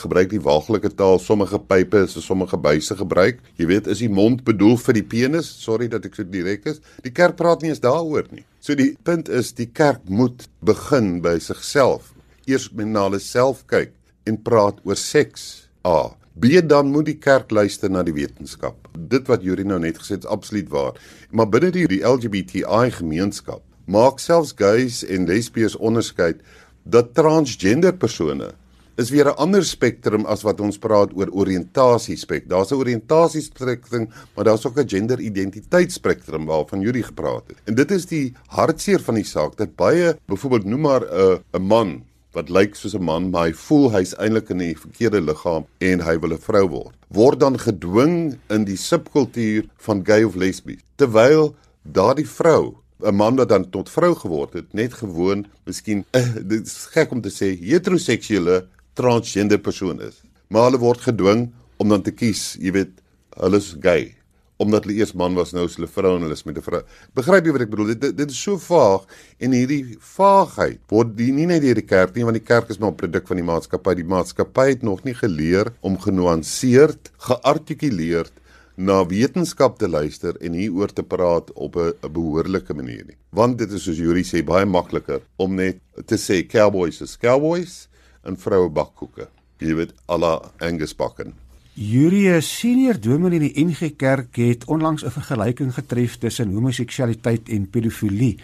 gebruik 0.00 0.30
die 0.32 0.40
waaglike 0.40 0.88
taal, 0.96 1.18
sommige 1.20 1.58
pype 1.68 2.06
is 2.06 2.14
sommige 2.24 2.56
buise 2.56 2.96
gebruik. 2.96 3.42
Jy 3.60 3.66
weet 3.68 3.90
is 3.92 4.00
die 4.00 4.08
mond 4.08 4.40
bedoel 4.46 4.78
vir 4.80 4.96
die 4.96 5.04
penis? 5.04 5.50
Sorry 5.60 5.90
dat 5.92 6.08
ek 6.08 6.16
so 6.16 6.24
direk 6.24 6.64
is. 6.72 6.80
Die 7.04 7.12
kerk 7.12 7.36
praat 7.36 7.60
nie 7.60 7.74
eens 7.74 7.84
daaroor 7.84 8.30
nie. 8.32 8.46
So 8.64 8.72
die 8.72 8.94
punt 9.04 9.28
is 9.28 9.52
die 9.52 9.68
kerk 9.68 10.08
moet 10.08 10.48
begin 10.64 11.18
by 11.20 11.36
sigself. 11.44 12.14
Eers 12.48 12.70
na 12.72 13.04
hulle 13.10 13.20
self 13.20 13.66
kyk 13.68 13.92
en 14.24 14.40
praat 14.40 14.80
oor 14.88 14.96
seks. 14.96 15.68
A. 15.84 16.16
B 16.40 16.56
dan 16.64 16.88
moet 16.88 17.04
die 17.04 17.18
kerk 17.20 17.52
luister 17.52 17.92
na 17.92 18.00
die 18.02 18.16
wetenskap. 18.16 18.88
Dit 18.96 19.28
wat 19.28 19.44
Juri 19.44 19.66
nou 19.68 19.76
net 19.78 20.00
gesê 20.00 20.16
het 20.16 20.24
is 20.24 20.32
absoluut 20.32 20.72
waar. 20.72 20.96
Maar 21.36 21.52
binne 21.52 21.68
die, 21.74 21.84
die 21.84 22.00
LGBTI 22.00 22.86
gemeenskap 22.96 23.60
maak 23.90 24.20
selfs 24.22 24.52
gays 24.54 25.00
en 25.02 25.26
lesbies 25.26 25.74
onderskeid 25.76 26.38
dat 26.82 27.14
transgender 27.14 27.94
persone 27.96 28.54
is 29.00 29.10
weer 29.10 29.28
'n 29.28 29.36
ander 29.36 29.64
spektrum 29.64 30.26
as 30.26 30.42
wat 30.42 30.60
ons 30.60 30.78
praat 30.78 31.10
oor 31.16 31.30
oriëntasie 31.32 32.16
spek. 32.16 32.48
Daar's 32.48 32.70
'n 32.70 32.80
oriëntasie 32.82 33.42
spektrum, 33.42 34.08
maar 34.34 34.44
daar's 34.44 34.66
ook 34.66 34.78
'n 34.78 34.88
gender 34.88 35.20
identiteit 35.20 35.92
spektrum 35.92 36.44
waarvan 36.46 36.80
Yuri 36.80 37.02
gepraat 37.02 37.44
het. 37.46 37.56
En 37.64 37.74
dit 37.74 37.90
is 37.90 38.06
die 38.06 38.34
hartseer 38.46 39.00
van 39.00 39.14
die 39.14 39.24
saak 39.24 39.56
dat 39.56 39.76
baie, 39.76 40.16
byvoorbeeld 40.26 40.64
noem 40.64 40.80
maar 40.80 41.02
'n 41.02 41.42
'n 41.52 41.62
man 41.62 42.04
wat 42.32 42.48
lyk 42.48 42.74
soos 42.74 42.94
'n 42.94 43.02
man, 43.02 43.30
maar 43.30 43.46
hy 43.46 43.52
voel 43.52 43.90
hy's 43.90 44.14
eintlik 44.14 44.50
in 44.50 44.58
die 44.58 44.76
verkeerde 44.78 45.20
liggaam 45.20 45.66
en 45.78 46.00
hy 46.00 46.18
wil 46.18 46.32
'n 46.32 46.38
vrou 46.38 46.68
word. 46.68 46.96
Word 47.08 47.40
dan 47.40 47.58
gedwing 47.58 48.38
in 48.48 48.64
die 48.64 48.76
subkultuur 48.76 49.64
van 49.76 50.04
gay 50.04 50.22
of 50.22 50.34
lesbies. 50.34 50.80
Terwyl 50.96 51.54
daardie 51.82 52.28
vrou 52.28 52.76
'n 53.02 53.14
man 53.14 53.36
wat 53.36 53.48
dan 53.48 53.70
tot 53.70 53.90
vrou 53.90 54.14
geword 54.14 54.52
het, 54.52 54.72
net 54.74 54.94
gewoon, 54.94 55.46
miskien 55.64 56.04
uh, 56.12 56.34
dit 56.34 56.66
is 56.66 56.86
gek 56.92 57.10
om 57.10 57.20
te 57.20 57.30
sê 57.30 57.56
heteroseksuele 57.56 58.66
transgender 58.94 59.58
persoon 59.58 60.00
is. 60.00 60.22
Maar 60.48 60.70
hulle 60.70 60.78
word 60.78 61.00
gedwing 61.00 61.50
om 61.76 61.88
dan 61.88 62.02
te 62.02 62.12
kies, 62.12 62.56
jy 62.60 62.72
weet, 62.72 62.96
hulle 63.36 63.56
is 63.56 63.76
gay 63.80 64.14
omdat 64.60 64.84
hulle 64.84 64.98
eers 65.00 65.14
man 65.16 65.36
was 65.38 65.54
nou 65.56 65.64
is 65.64 65.78
hulle 65.78 65.88
vrou 65.88 66.16
en 66.18 66.26
hulle 66.26 66.36
is 66.36 66.44
met 66.44 66.58
'n 66.58 66.64
vrou. 66.64 66.82
Begryp 67.16 67.46
jy 67.46 67.52
wat 67.52 67.62
ek 67.64 67.70
bedoel? 67.70 67.94
Dit 67.94 68.16
dit 68.16 68.30
is 68.30 68.42
so 68.42 68.58
vaag 68.58 69.06
en 69.40 69.52
hierdie 69.56 69.96
vaagheid 70.16 70.80
word 70.88 71.16
die, 71.16 71.32
nie 71.32 71.46
net 71.46 71.62
deur 71.62 71.74
die 71.74 71.86
kerk 71.86 72.14
nie, 72.14 72.24
want 72.24 72.36
die 72.36 72.44
kerk 72.44 72.68
is 72.68 72.78
maar 72.78 72.90
'n 72.90 73.00
produk 73.02 73.26
van 73.26 73.36
die 73.36 73.46
maatskappy. 73.52 73.94
Die 73.94 74.04
maatskappy 74.04 74.68
het 74.68 74.82
nog 74.82 75.04
nie 75.04 75.14
geleer 75.14 75.72
om 75.80 75.96
genuanceerd, 75.98 77.10
geartikuleerd 77.18 78.32
na 78.76 79.06
wetenskap 79.06 79.78
te 79.78 79.88
luister 79.88 80.36
en 80.40 80.52
hieroor 80.52 80.92
te 80.92 81.02
praat 81.02 81.52
op 81.52 81.76
'n 81.76 82.12
behoorlike 82.12 82.74
manier 82.74 83.04
nie. 83.06 83.16
Want 83.30 83.58
dit 83.58 83.72
is 83.72 83.82
soos 83.82 83.98
Yuri 83.98 84.22
sê 84.22 84.44
baie 84.44 84.66
makliker 84.66 85.20
om 85.36 85.54
net 85.54 85.78
te 86.06 86.16
sê 86.16 86.46
cowboys 86.46 87.00
is 87.00 87.16
cowboys 87.16 87.88
en 88.24 88.36
vroue 88.36 88.68
bakkoeke. 88.68 89.28
Jy 89.58 89.74
weet 89.74 89.92
alla 90.06 90.52
Angus 90.58 90.96
bakken. 90.96 91.34
Yuri 91.74 92.40
senior 92.42 93.00
dominee 93.00 93.38
in 93.38 93.46
die 93.46 93.64
NG 93.64 93.96
Kerk 93.96 94.36
het 94.36 94.64
onlangs 94.64 95.04
'n 95.04 95.10
vergelyking 95.10 95.74
getref 95.74 96.18
tussen 96.18 96.52
homoseksualiteit 96.52 97.48
en 97.48 97.70
pedofilie. 97.70 98.38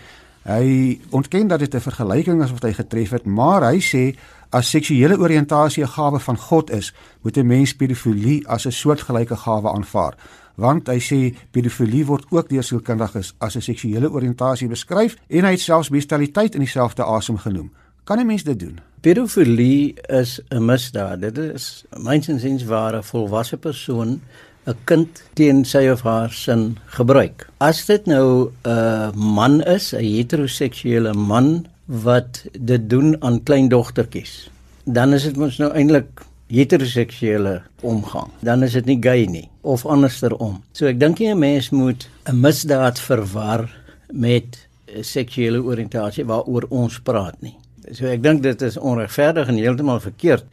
Hy 0.46 1.00
ontken 1.10 1.48
dat 1.48 1.58
dit 1.58 1.74
'n 1.74 1.80
vergelyking 1.80 2.42
is 2.42 2.50
wat 2.50 2.62
hy 2.62 2.72
getref 2.72 3.10
het, 3.10 3.24
maar 3.24 3.62
hy 3.62 3.80
sê 3.80 4.16
as 4.50 4.70
seksuele 4.70 5.18
oriëntasie 5.18 5.82
'n 5.82 5.88
gawe 5.88 6.18
van 6.20 6.36
God 6.36 6.70
is, 6.70 6.92
moet 7.22 7.36
'n 7.36 7.46
mens 7.46 7.74
pedofilie 7.74 8.48
as 8.48 8.66
'n 8.66 8.72
soortgelyke 8.72 9.36
gawe 9.36 9.72
aanvaar. 9.72 10.14
Want 10.54 10.86
hy 10.88 10.98
sê 10.98 11.36
pedofilie 11.50 12.06
word 12.06 12.24
ook 12.30 12.48
deur 12.48 12.62
sielkundiges 12.62 13.34
as 13.38 13.56
'n 13.56 13.60
seksuele 13.60 14.10
oriëntasie 14.10 14.68
beskryf 14.68 15.16
en 15.28 15.44
hy 15.44 15.50
het 15.50 15.60
selfs 15.60 15.88
bestialiteit 15.88 16.54
in 16.54 16.60
dieselfde 16.60 17.04
asem 17.04 17.36
genoem. 17.36 17.70
Kan 18.04 18.18
'n 18.18 18.26
mens 18.26 18.42
dit 18.42 18.58
doen? 18.58 18.80
Pedofilie 19.00 19.94
is 20.08 20.40
'n 20.50 20.64
misdaad. 20.64 21.20
Dit 21.20 21.38
is 21.38 21.84
mynsiens 21.96 22.64
waar 22.64 22.96
'n 22.96 23.02
volwasse 23.02 23.56
persoon 23.56 24.20
'n 24.66 24.74
kind 24.84 25.22
teen 25.34 25.64
sy 25.64 25.88
of 25.92 26.02
haar 26.02 26.30
sin 26.30 26.78
gebruik. 26.86 27.46
As 27.62 27.84
dit 27.86 28.06
nou 28.06 28.50
'n 28.64 29.12
man 29.14 29.62
is, 29.62 29.92
'n 29.94 30.02
heteroseksuele 30.02 31.12
man 31.14 31.66
wat 31.86 32.44
dit 32.52 32.90
doen 32.90 33.16
aan 33.22 33.42
kleindogtertjies. 33.42 34.50
Dan 34.84 35.14
is 35.14 35.22
dit 35.22 35.36
mos 35.36 35.58
nou 35.58 35.72
eintlik 35.72 36.22
heteroseksuele 36.50 37.62
omgang. 37.82 38.30
Dan 38.40 38.62
is 38.62 38.76
dit 38.78 38.86
nie 38.86 38.98
gay 39.02 39.26
nie 39.26 39.48
of 39.66 39.86
andersom. 39.86 40.62
So 40.72 40.86
ek 40.86 41.00
dink 41.00 41.18
jy 41.18 41.34
'n 41.34 41.38
mens 41.38 41.70
moet 41.70 42.08
'n 42.26 42.40
misdaad 42.40 42.98
verwar 42.98 43.70
met 44.12 44.66
seksuele 45.00 45.62
oriëntasie 45.62 46.24
waaroor 46.24 46.66
ons 46.70 47.00
praat 47.00 47.40
nie. 47.42 47.56
So 47.92 48.06
ek 48.06 48.22
dink 48.22 48.42
dit 48.42 48.62
is 48.62 48.76
onregverdig 48.76 49.48
en 49.48 49.56
heeltemal 49.56 50.00
verkeerd 50.00 50.44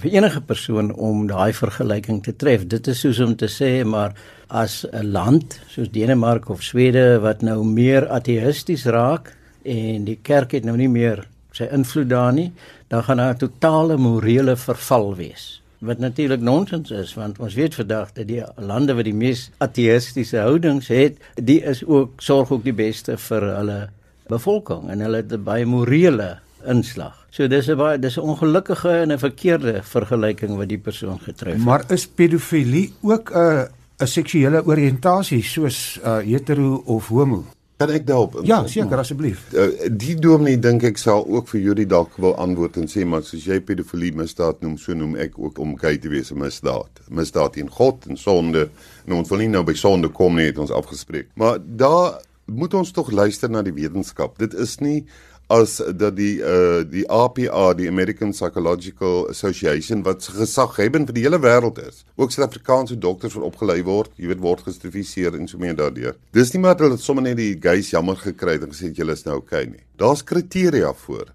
vir 0.00 0.14
enige 0.16 0.40
persoon 0.40 0.92
om 0.94 1.26
daai 1.26 1.52
vergelyking 1.52 2.22
te 2.22 2.36
tref. 2.36 2.66
Dit 2.66 2.86
is 2.86 3.00
soos 3.00 3.20
om 3.20 3.36
te 3.36 3.46
sê 3.46 3.84
maar 3.84 4.14
as 4.48 4.84
'n 4.92 5.12
land 5.12 5.60
soos 5.68 5.90
Denemark 5.90 6.48
of 6.48 6.62
Swede 6.62 7.20
wat 7.20 7.42
nou 7.42 7.64
meer 7.64 8.08
ateïsties 8.08 8.84
raak, 8.84 9.36
en 9.64 10.04
die 10.04 10.18
kerk 10.22 10.52
het 10.52 10.64
nou 10.64 10.76
nie 10.76 10.88
meer 10.88 11.26
sy 11.52 11.68
invloed 11.72 12.08
daar 12.08 12.32
nie, 12.32 12.52
dan 12.88 13.02
gaan 13.04 13.16
daar 13.16 13.34
'n 13.34 13.38
totale 13.38 13.96
morele 13.96 14.56
verval 14.56 15.14
wees. 15.16 15.62
Wat 15.78 15.98
natuurlik 15.98 16.40
nonsens 16.40 16.90
is 16.90 17.14
want 17.14 17.38
ons 17.38 17.54
weet 17.54 17.74
vandag 17.74 18.12
dat 18.12 18.26
die 18.26 18.42
lande 18.56 18.94
wat 18.94 19.04
die 19.04 19.14
mees 19.14 19.50
ateïstiese 19.58 20.38
houdings 20.38 20.88
het, 20.88 21.16
die 21.34 21.62
is 21.62 21.84
ook 21.84 22.20
sorg 22.22 22.50
ook 22.50 22.64
die 22.64 22.72
beste 22.72 23.16
vir 23.16 23.42
hulle 23.56 23.88
bevolking 24.28 24.90
en 24.90 25.00
hulle 25.00 25.16
het 25.16 25.44
baie 25.44 25.66
morele 25.66 26.38
inslag. 26.64 27.26
So 27.30 27.48
dis 27.48 27.68
'n 27.68 27.76
baie 27.76 27.98
dis 27.98 28.16
'n 28.16 28.20
ongelukkige 28.20 28.90
en 28.90 29.12
'n 29.12 29.18
verkeerde 29.18 29.82
vergelyking 29.82 30.56
wat 30.56 30.68
die 30.68 30.78
persoon 30.78 31.18
getref 31.18 31.54
het. 31.54 31.64
Maar 31.64 31.84
is 31.88 32.06
pedofilie 32.06 32.92
ook 33.02 33.30
'n 33.34 33.68
'n 33.98 34.06
seksuele 34.06 34.64
oriëntasie 34.64 35.42
soos 35.42 36.00
uh, 36.04 36.18
hetero 36.18 36.82
of 36.86 37.08
homo? 37.08 37.44
Kan 37.82 37.90
ek 37.90 38.04
daarop? 38.06 38.36
Ja, 38.46 38.60
seker 38.70 39.00
asseblief. 39.02 39.48
Uh, 39.50 39.88
die 39.90 40.14
dominee 40.14 40.58
dink 40.62 40.84
ek 40.86 41.00
sal 41.02 41.24
ook 41.26 41.48
vir 41.50 41.64
julle 41.64 41.86
dalk 41.90 42.14
wil 42.22 42.36
antwoord 42.38 42.78
en 42.78 42.86
sê 42.90 43.02
maar 43.08 43.24
soos 43.26 43.42
jy 43.48 43.58
pedofilie 43.66 44.12
misdaad 44.14 44.60
noem, 44.62 44.76
so 44.78 44.94
noem 44.94 45.16
ek 45.24 45.34
ook 45.40 45.58
om 45.62 45.74
gay 45.80 45.98
te 45.98 46.12
wees 46.12 46.30
'n 46.30 46.38
misdaad. 46.38 47.02
Misdaad 47.10 47.56
teen 47.58 47.70
God 47.70 48.06
en 48.06 48.16
sonde. 48.16 48.68
En 49.06 49.18
ons 49.18 49.28
wil 49.28 49.42
nie 49.42 49.50
nou 49.50 49.64
by 49.66 49.74
sonde 49.74 50.08
kom 50.08 50.36
nie, 50.36 50.46
het 50.46 50.58
ons 50.58 50.70
afgespreek. 50.70 51.26
Maar 51.34 51.58
daar 51.58 52.22
moet 52.46 52.74
ons 52.74 52.90
tog 52.90 53.10
luister 53.10 53.50
na 53.50 53.62
die 53.62 53.74
wetenskap. 53.74 54.38
Dit 54.38 54.54
is 54.54 54.78
nie 54.78 55.04
as 55.52 55.76
dat 55.96 56.16
die 56.16 56.40
uh 56.40 56.80
die 56.88 57.04
APA 57.12 57.72
die 57.76 57.88
American 57.88 58.32
Psychological 58.32 59.28
Association 59.28 60.02
wat 60.06 60.24
gesaghebend 60.24 61.10
vir 61.10 61.18
die 61.18 61.24
hele 61.26 61.40
wêreld 61.42 61.80
is. 61.82 62.02
Ook 62.16 62.32
Suid-Afrikaanse 62.32 62.96
dokters 62.98 63.36
wat 63.36 63.44
opgelei 63.50 63.82
word, 63.84 64.12
jy 64.16 64.30
weet 64.32 64.42
word 64.44 64.64
gesertifiseer 64.66 65.36
en 65.36 65.48
so 65.50 65.60
meer 65.60 65.76
daardeur. 65.76 66.16
Dis 66.32 66.54
nie 66.54 66.62
maar 66.64 66.78
hulle 66.80 66.96
het 66.96 67.04
sommer 67.04 67.26
net 67.26 67.38
die 67.40 67.52
guys 67.60 67.92
jammer 67.92 68.16
gekry 68.16 68.56
en 68.60 68.72
gesê 68.72 68.92
julle 68.96 69.16
is 69.18 69.26
nou 69.28 69.40
oukei 69.40 69.64
okay 69.64 69.70
nie. 69.74 69.84
Daar's 70.00 70.24
kriteria 70.24 70.92
voor. 71.04 71.32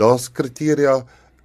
Daar's 0.00 0.28
kriteria 0.32 1.02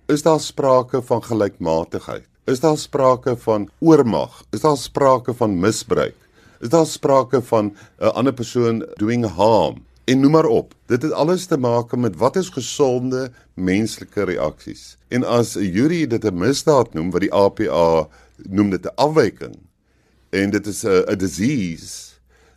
is 0.08 0.24
daar 0.24 0.40
sprake 0.40 1.02
van 1.02 1.24
gelykmatigheid? 1.24 2.28
Is 2.46 2.60
daar 2.60 2.78
sprake 2.78 3.38
van 3.40 3.70
oormag? 3.80 4.44
Is 4.52 4.62
daar 4.62 4.78
sprake 4.78 5.34
van 5.34 5.60
misbruik? 5.60 6.16
Is 6.60 6.70
daar 6.70 6.86
sprake 6.86 7.42
van 7.42 7.66
'n 7.66 7.76
uh, 8.00 8.14
ander 8.14 8.34
persoon 8.34 8.86
doing 8.96 9.26
harm? 9.26 9.84
En 10.04 10.20
noem 10.20 10.32
maar 10.32 10.46
op. 10.46 10.74
Dit 10.86 11.02
het 11.02 11.12
alles 11.12 11.46
te 11.46 11.58
maak 11.58 11.96
met 11.96 12.16
wat 12.16 12.36
is 12.36 12.50
gesonde 12.50 13.32
menslike 13.54 14.24
reaksies. 14.24 14.98
En 15.08 15.24
as 15.24 15.56
'n 15.56 15.72
jury 15.72 16.08
dit 16.08 16.26
'n 16.26 16.38
misdaad 16.38 16.94
noem 16.94 17.12
wat 17.12 17.22
die 17.22 17.34
APA 17.34 18.08
noem 18.50 18.70
dit 18.70 18.86
'n 18.86 18.96
afwyking 18.96 19.56
en 20.30 20.50
dit 20.50 20.68
is 20.68 20.84
'n 20.84 21.06
'n 21.08 21.18
disease. 21.18 22.12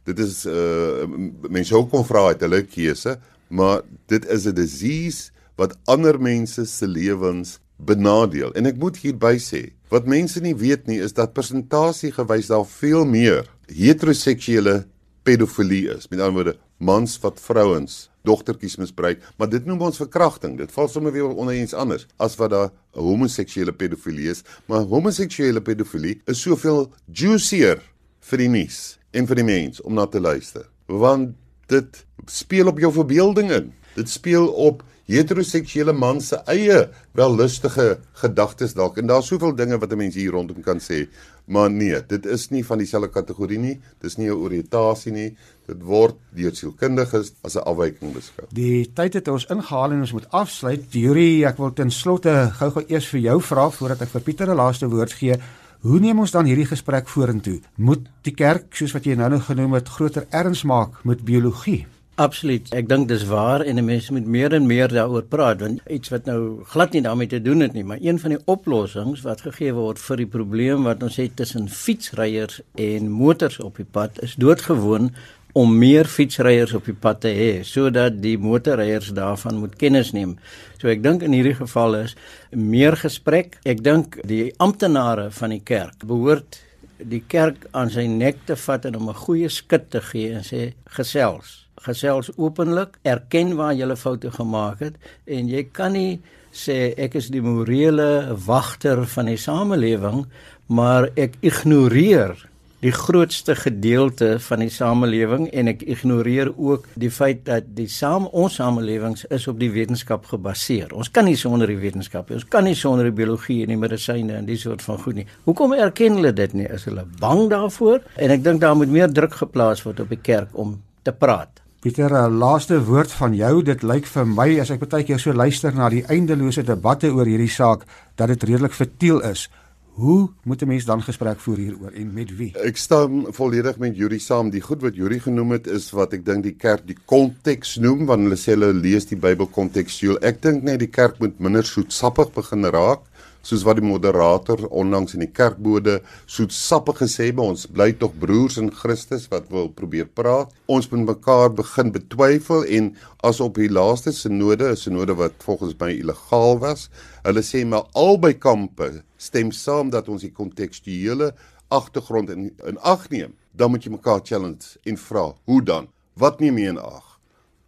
Dit 0.04 0.18
is 0.18 0.44
'n 0.44 0.48
uh, 0.48 1.50
mense 1.50 1.72
sou 1.72 1.86
kon 1.86 2.04
vra 2.04 2.28
het 2.28 2.40
hulle 2.40 2.62
keuse, 2.62 3.18
maar 3.46 3.80
dit 4.06 4.26
is 4.26 4.46
'n 4.46 4.54
disease 4.54 5.30
wat 5.54 5.76
ander 5.84 6.20
mense 6.20 6.64
se 6.64 6.88
lewens 6.88 7.58
benadeel. 7.76 8.52
En 8.52 8.66
ek 8.66 8.76
moet 8.76 8.96
hierby 8.96 9.36
sê, 9.38 9.72
wat 9.88 10.06
mense 10.06 10.40
nie 10.40 10.56
weet 10.56 10.86
nie 10.86 11.00
is 11.00 11.12
dat 11.12 11.32
persentasie 11.32 12.12
gewys 12.12 12.46
daar 12.46 12.66
veel 12.66 13.04
meer 13.04 13.46
heteroseksuele 13.66 14.86
pedofilie 15.26 15.88
is. 15.96 16.08
Met 16.08 16.20
ander 16.20 16.36
woorde, 16.38 16.58
mans 16.78 17.18
wat 17.24 17.40
vrouens 17.42 18.06
dogtertjies 18.26 18.76
misbruik, 18.80 19.22
maar 19.38 19.50
dit 19.50 19.66
noem 19.66 19.84
ons 19.86 20.00
verkrachting. 20.00 20.56
Dit 20.58 20.72
val 20.74 20.88
sommer 20.90 21.14
weer 21.14 21.28
onder 21.28 21.54
iets 21.54 21.76
anders 21.78 22.06
as 22.22 22.34
wat 22.40 22.52
daar 22.54 22.70
homoseksuele 22.96 23.74
pedofilie 23.76 24.30
is, 24.32 24.42
maar 24.70 24.86
homoseksuele 24.90 25.62
pedofilie 25.62 26.16
is 26.26 26.42
soveel 26.42 26.88
juicier 27.06 27.82
vir 28.26 28.42
die 28.42 28.50
nuus 28.50 28.80
en 29.16 29.28
vir 29.30 29.40
die 29.40 29.46
mens 29.46 29.82
om 29.86 29.94
na 29.96 30.08
te 30.10 30.20
luister, 30.20 30.66
want 30.90 31.36
dit 31.70 32.02
speel 32.30 32.70
op 32.70 32.78
jou 32.82 32.92
verbeelding 32.94 33.52
in. 33.54 33.72
Dit 33.96 34.10
speel 34.10 34.48
op 34.50 34.82
heteroseksuele 35.06 35.92
man 35.92 36.20
se 36.20 36.36
eie 36.46 36.88
wellustige 37.12 37.98
gedagtes 38.12 38.74
dalk. 38.74 38.98
En 38.98 39.06
daar's 39.06 39.26
soveel 39.26 39.54
dinge 39.54 39.78
wat 39.78 39.92
'n 39.92 39.98
mens 39.98 40.14
hier 40.14 40.30
rondom 40.30 40.62
kan 40.62 40.78
sê 40.78 41.08
maar 41.46 41.70
nee 41.70 41.98
dit 42.06 42.26
is 42.26 42.48
nie 42.50 42.64
van 42.66 42.80
dieselfde 42.82 43.10
kategorie 43.14 43.58
nie. 43.58 43.80
Dis 44.02 44.16
nie 44.16 44.28
'n 44.28 44.34
oriëntasie 44.34 45.12
nie. 45.12 45.36
Dit 45.66 45.82
word 45.82 46.16
deur 46.34 46.54
sielkundiges 46.54 47.32
as 47.42 47.56
'n 47.56 47.64
afwyking 47.64 48.12
beskou. 48.12 48.46
Die 48.50 48.92
tyd 48.92 49.14
het 49.14 49.28
ons 49.28 49.46
ingehaal 49.46 49.92
en 49.92 50.00
ons 50.00 50.12
moet 50.12 50.30
afsluit. 50.30 50.82
Yuri 50.90 51.44
ek 51.44 51.56
wil 51.56 51.72
ten 51.72 51.90
slotte 51.90 52.50
gou-gou 52.52 52.84
eers 52.88 53.06
vir 53.06 53.20
jou 53.20 53.40
vra 53.40 53.70
voordat 53.70 54.02
ek 54.02 54.08
vir 54.08 54.20
Pieter 54.20 54.50
'n 54.50 54.56
laaste 54.56 54.88
woord 54.88 55.12
gee. 55.12 55.36
Hoe 55.80 56.00
neem 56.00 56.18
ons 56.18 56.30
dan 56.30 56.46
hierdie 56.46 56.66
gesprek 56.66 57.08
vorentoe? 57.08 57.60
Moet 57.76 58.08
die 58.22 58.34
kerk, 58.34 58.74
soos 58.74 58.92
wat 58.92 59.04
jy 59.04 59.14
nou-nou 59.14 59.40
genoem 59.40 59.72
het, 59.72 59.88
groter 59.88 60.26
erns 60.30 60.64
maak 60.64 61.04
met 61.04 61.24
biologie? 61.24 61.86
Absoluut. 62.16 62.70
Ek 62.72 62.86
dink 62.88 63.10
dis 63.10 63.26
waar 63.28 63.60
en 63.60 63.76
mense 63.84 64.12
moet 64.16 64.24
meer 64.24 64.54
en 64.56 64.64
meer 64.64 64.88
daaroor 64.88 65.26
praat 65.28 65.60
want 65.60 65.82
iets 65.92 66.08
wat 66.08 66.24
nou 66.24 66.62
glad 66.72 66.94
nie 66.96 67.02
daarmee 67.04 67.28
te 67.28 67.42
doen 67.44 67.60
het 67.60 67.74
nie, 67.76 67.82
maar 67.84 68.00
een 68.00 68.16
van 68.22 68.32
die 68.32 68.38
oplossings 68.48 69.20
wat 69.26 69.42
gegee 69.44 69.74
word 69.76 70.00
vir 70.00 70.22
die 70.22 70.28
probleem 70.36 70.88
wat 70.88 71.04
ons 71.04 71.18
het 71.20 71.34
tussen 71.36 71.68
fietsryers 71.68 72.62
en 72.80 73.10
motors 73.12 73.58
op 73.60 73.76
die 73.76 73.84
pad 73.98 74.16
is 74.24 74.32
doodgewoon 74.40 75.10
om 75.52 75.74
meer 75.76 76.08
fietsryers 76.08 76.72
op 76.78 76.88
die 76.88 76.96
pad 76.96 77.20
te 77.26 77.34
hê 77.36 77.50
sodat 77.68 78.16
die 78.24 78.38
motorryers 78.40 79.12
daarvan 79.12 79.60
moet 79.60 79.76
kennis 79.76 80.14
neem. 80.16 80.38
So 80.80 80.88
ek 80.88 81.04
dink 81.04 81.20
in 81.20 81.36
hierdie 81.36 81.58
geval 81.60 81.98
is 82.00 82.16
meer 82.56 82.96
gesprek. 82.96 83.60
Ek 83.68 83.84
dink 83.84 84.22
die 84.24 84.54
amptenare 84.56 85.28
van 85.36 85.52
die 85.52 85.60
kerk 85.60 86.08
behoort 86.08 86.62
die 86.96 87.20
kerk 87.28 87.68
aan 87.76 87.92
sy 87.92 88.08
nek 88.08 88.40
te 88.48 88.56
vat 88.56 88.88
en 88.88 88.96
hom 88.96 89.12
'n 89.12 89.22
goeie 89.26 89.52
skud 89.52 89.90
te 89.92 90.00
gee 90.00 90.32
en 90.32 90.40
sê 90.40 90.72
gesels 90.96 91.65
gesels 91.86 92.32
openlik, 92.36 92.98
erken 93.02 93.54
waar 93.56 93.74
jy 93.74 93.86
'n 93.86 93.96
foute 93.96 94.30
gemaak 94.30 94.80
het 94.80 94.94
en 95.26 95.48
jy 95.48 95.68
kan 95.72 95.92
nie 95.92 96.20
sê 96.56 96.94
ek 96.96 97.16
is 97.20 97.28
die 97.28 97.42
morele 97.44 98.36
wagter 98.46 99.04
van 99.06 99.26
die 99.26 99.36
samelewing, 99.36 100.26
maar 100.66 101.10
ek 101.16 101.36
ignoreer 101.40 102.36
die 102.84 102.92
grootste 102.92 103.54
gedeelte 103.56 104.36
van 104.44 104.60
die 104.60 104.70
samelewing 104.70 105.46
en 105.56 105.70
ek 105.72 105.82
ignoreer 105.88 106.50
ook 106.52 106.86
die 107.00 107.10
feit 107.10 107.42
dat 107.48 107.70
die 107.76 107.88
saam 107.90 108.28
ons 108.36 108.58
samelewings 108.60 109.24
is 109.32 109.48
op 109.48 109.58
die 109.60 109.70
wetenskap 109.72 110.28
gebaseer. 110.30 110.92
Ons 110.94 111.10
kan 111.10 111.26
nie 111.26 111.38
sonder 111.40 111.72
die 111.72 111.80
wetenskap, 111.80 112.30
ons 112.36 112.46
kan 112.52 112.68
nie 112.68 112.76
sonder 112.78 113.08
die 113.08 113.16
biologie 113.16 113.62
en 113.64 113.72
die 113.72 113.80
medisyne 113.80 114.38
en 114.38 114.48
die 114.48 114.60
soort 114.60 114.84
van 114.84 115.00
goed 115.02 115.22
nie. 115.22 115.26
Hoekom 115.48 115.74
erken 115.76 116.20
hulle 116.20 116.34
dit 116.36 116.56
nie? 116.60 116.68
Is 116.68 116.86
hulle 116.90 117.06
bang 117.20 117.46
daarvoor? 117.52 118.04
En 118.20 118.36
ek 118.36 118.44
dink 118.44 118.62
daar 118.62 118.76
moet 118.76 118.92
meer 118.92 119.12
druk 119.12 119.40
geplaas 119.40 119.82
word 119.86 120.04
op 120.04 120.12
die 120.12 120.22
kerk 120.22 120.52
om 120.54 120.76
te 121.02 121.16
praat. 121.16 121.65
Pieter, 121.86 122.10
'n 122.10 122.38
laaste 122.38 122.84
woord 122.84 123.12
van 123.12 123.34
jou. 123.34 123.62
Dit 123.62 123.82
lyk 123.82 124.06
vir 124.10 124.26
my 124.26 124.58
as 124.58 124.70
ek 124.74 124.88
baie 124.90 125.04
keer 125.04 125.20
so 125.22 125.32
luister 125.32 125.70
na 125.72 125.88
die 125.88 126.02
eindelose 126.10 126.64
debatte 126.66 127.12
oor 127.14 127.26
hierdie 127.30 127.48
saak 127.48 127.84
dat 128.16 128.26
dit 128.28 128.42
redelik 128.42 128.74
vertiel 128.74 129.20
is. 129.22 129.48
Hoe 129.94 130.28
moet 130.42 130.62
'n 130.62 130.66
mens 130.66 130.84
dan 130.84 131.02
gesprek 131.02 131.38
voer 131.38 131.56
hieroor 131.56 131.92
en 131.94 132.14
met 132.14 132.36
wie? 132.36 132.52
Ek 132.58 132.76
stem 132.76 133.26
volledig 133.30 133.78
met 133.78 133.96
Yuri 133.96 134.18
saam. 134.18 134.50
Die 134.50 134.60
goed 134.60 134.82
wat 134.82 134.96
Yuri 134.96 135.20
genoem 135.20 135.50
het 135.50 135.66
is 135.66 135.90
wat 135.90 136.12
ek 136.12 136.24
dink 136.24 136.42
die 136.42 136.56
kerk 136.58 136.86
die 136.86 136.98
konteks 137.04 137.76
noem 137.76 138.06
wanneer 138.06 138.30
hulle 138.30 138.36
sê 138.36 138.58
hulle 138.58 138.72
lees 138.72 139.06
die 139.06 139.16
Bybel 139.16 139.46
kontekstueel. 139.46 140.18
Ek 140.22 140.42
dink 140.42 140.62
net 140.62 140.78
die 140.78 140.90
kerk 140.90 141.20
moet 141.20 141.38
minder 141.38 141.64
soetsappig 141.64 142.32
begin 142.32 142.64
raak 142.64 143.00
soos 143.46 143.62
wat 143.66 143.78
die 143.78 143.86
moderator 143.86 144.64
onlangs 144.74 145.14
in 145.14 145.22
die 145.22 145.30
kerkbode 145.30 146.00
soetsappig 146.30 146.98
gesê 147.04 147.28
het, 147.30 147.40
ons 147.42 147.66
bly 147.70 147.92
tog 148.00 148.14
broers 148.22 148.58
in 148.62 148.72
Christus 148.74 149.28
wat 149.30 149.46
wil 149.54 149.68
probeer 149.78 150.08
praat. 150.18 150.50
Ons 150.66 150.88
moet 150.90 151.04
mekaar 151.12 151.52
begin 151.54 151.92
betwyfel 151.94 152.66
en 152.78 152.90
as 153.26 153.40
op 153.44 153.60
die 153.60 153.70
laaste 153.70 154.12
sinode, 154.12 154.72
'n 154.72 154.76
sinode 154.76 155.14
wat 155.14 155.34
volgens 155.46 155.74
my 155.80 155.90
illegaal 155.94 156.58
was, 156.58 156.88
hulle 157.24 157.42
sê 157.42 157.64
maar 157.64 157.86
albei 157.94 158.34
kampe 158.34 159.02
stem 159.16 159.52
saam 159.52 159.90
dat 159.90 160.08
ons 160.08 160.22
die 160.22 160.32
kontekstuele 160.32 161.34
agtergrond 161.70 162.30
in 162.30 162.50
in 162.66 162.78
ag 162.78 163.10
neem. 163.10 163.34
Dan 163.54 163.70
moet 163.70 163.84
jy 163.84 163.90
mekaar 163.90 164.20
challenge 164.22 164.78
en 164.84 164.96
vra, 164.96 165.34
hoe 165.44 165.62
dan? 165.62 165.88
Wat 166.14 166.40
neem 166.40 166.58
jy 166.58 166.68
in 166.68 166.78
ag? 166.78 167.18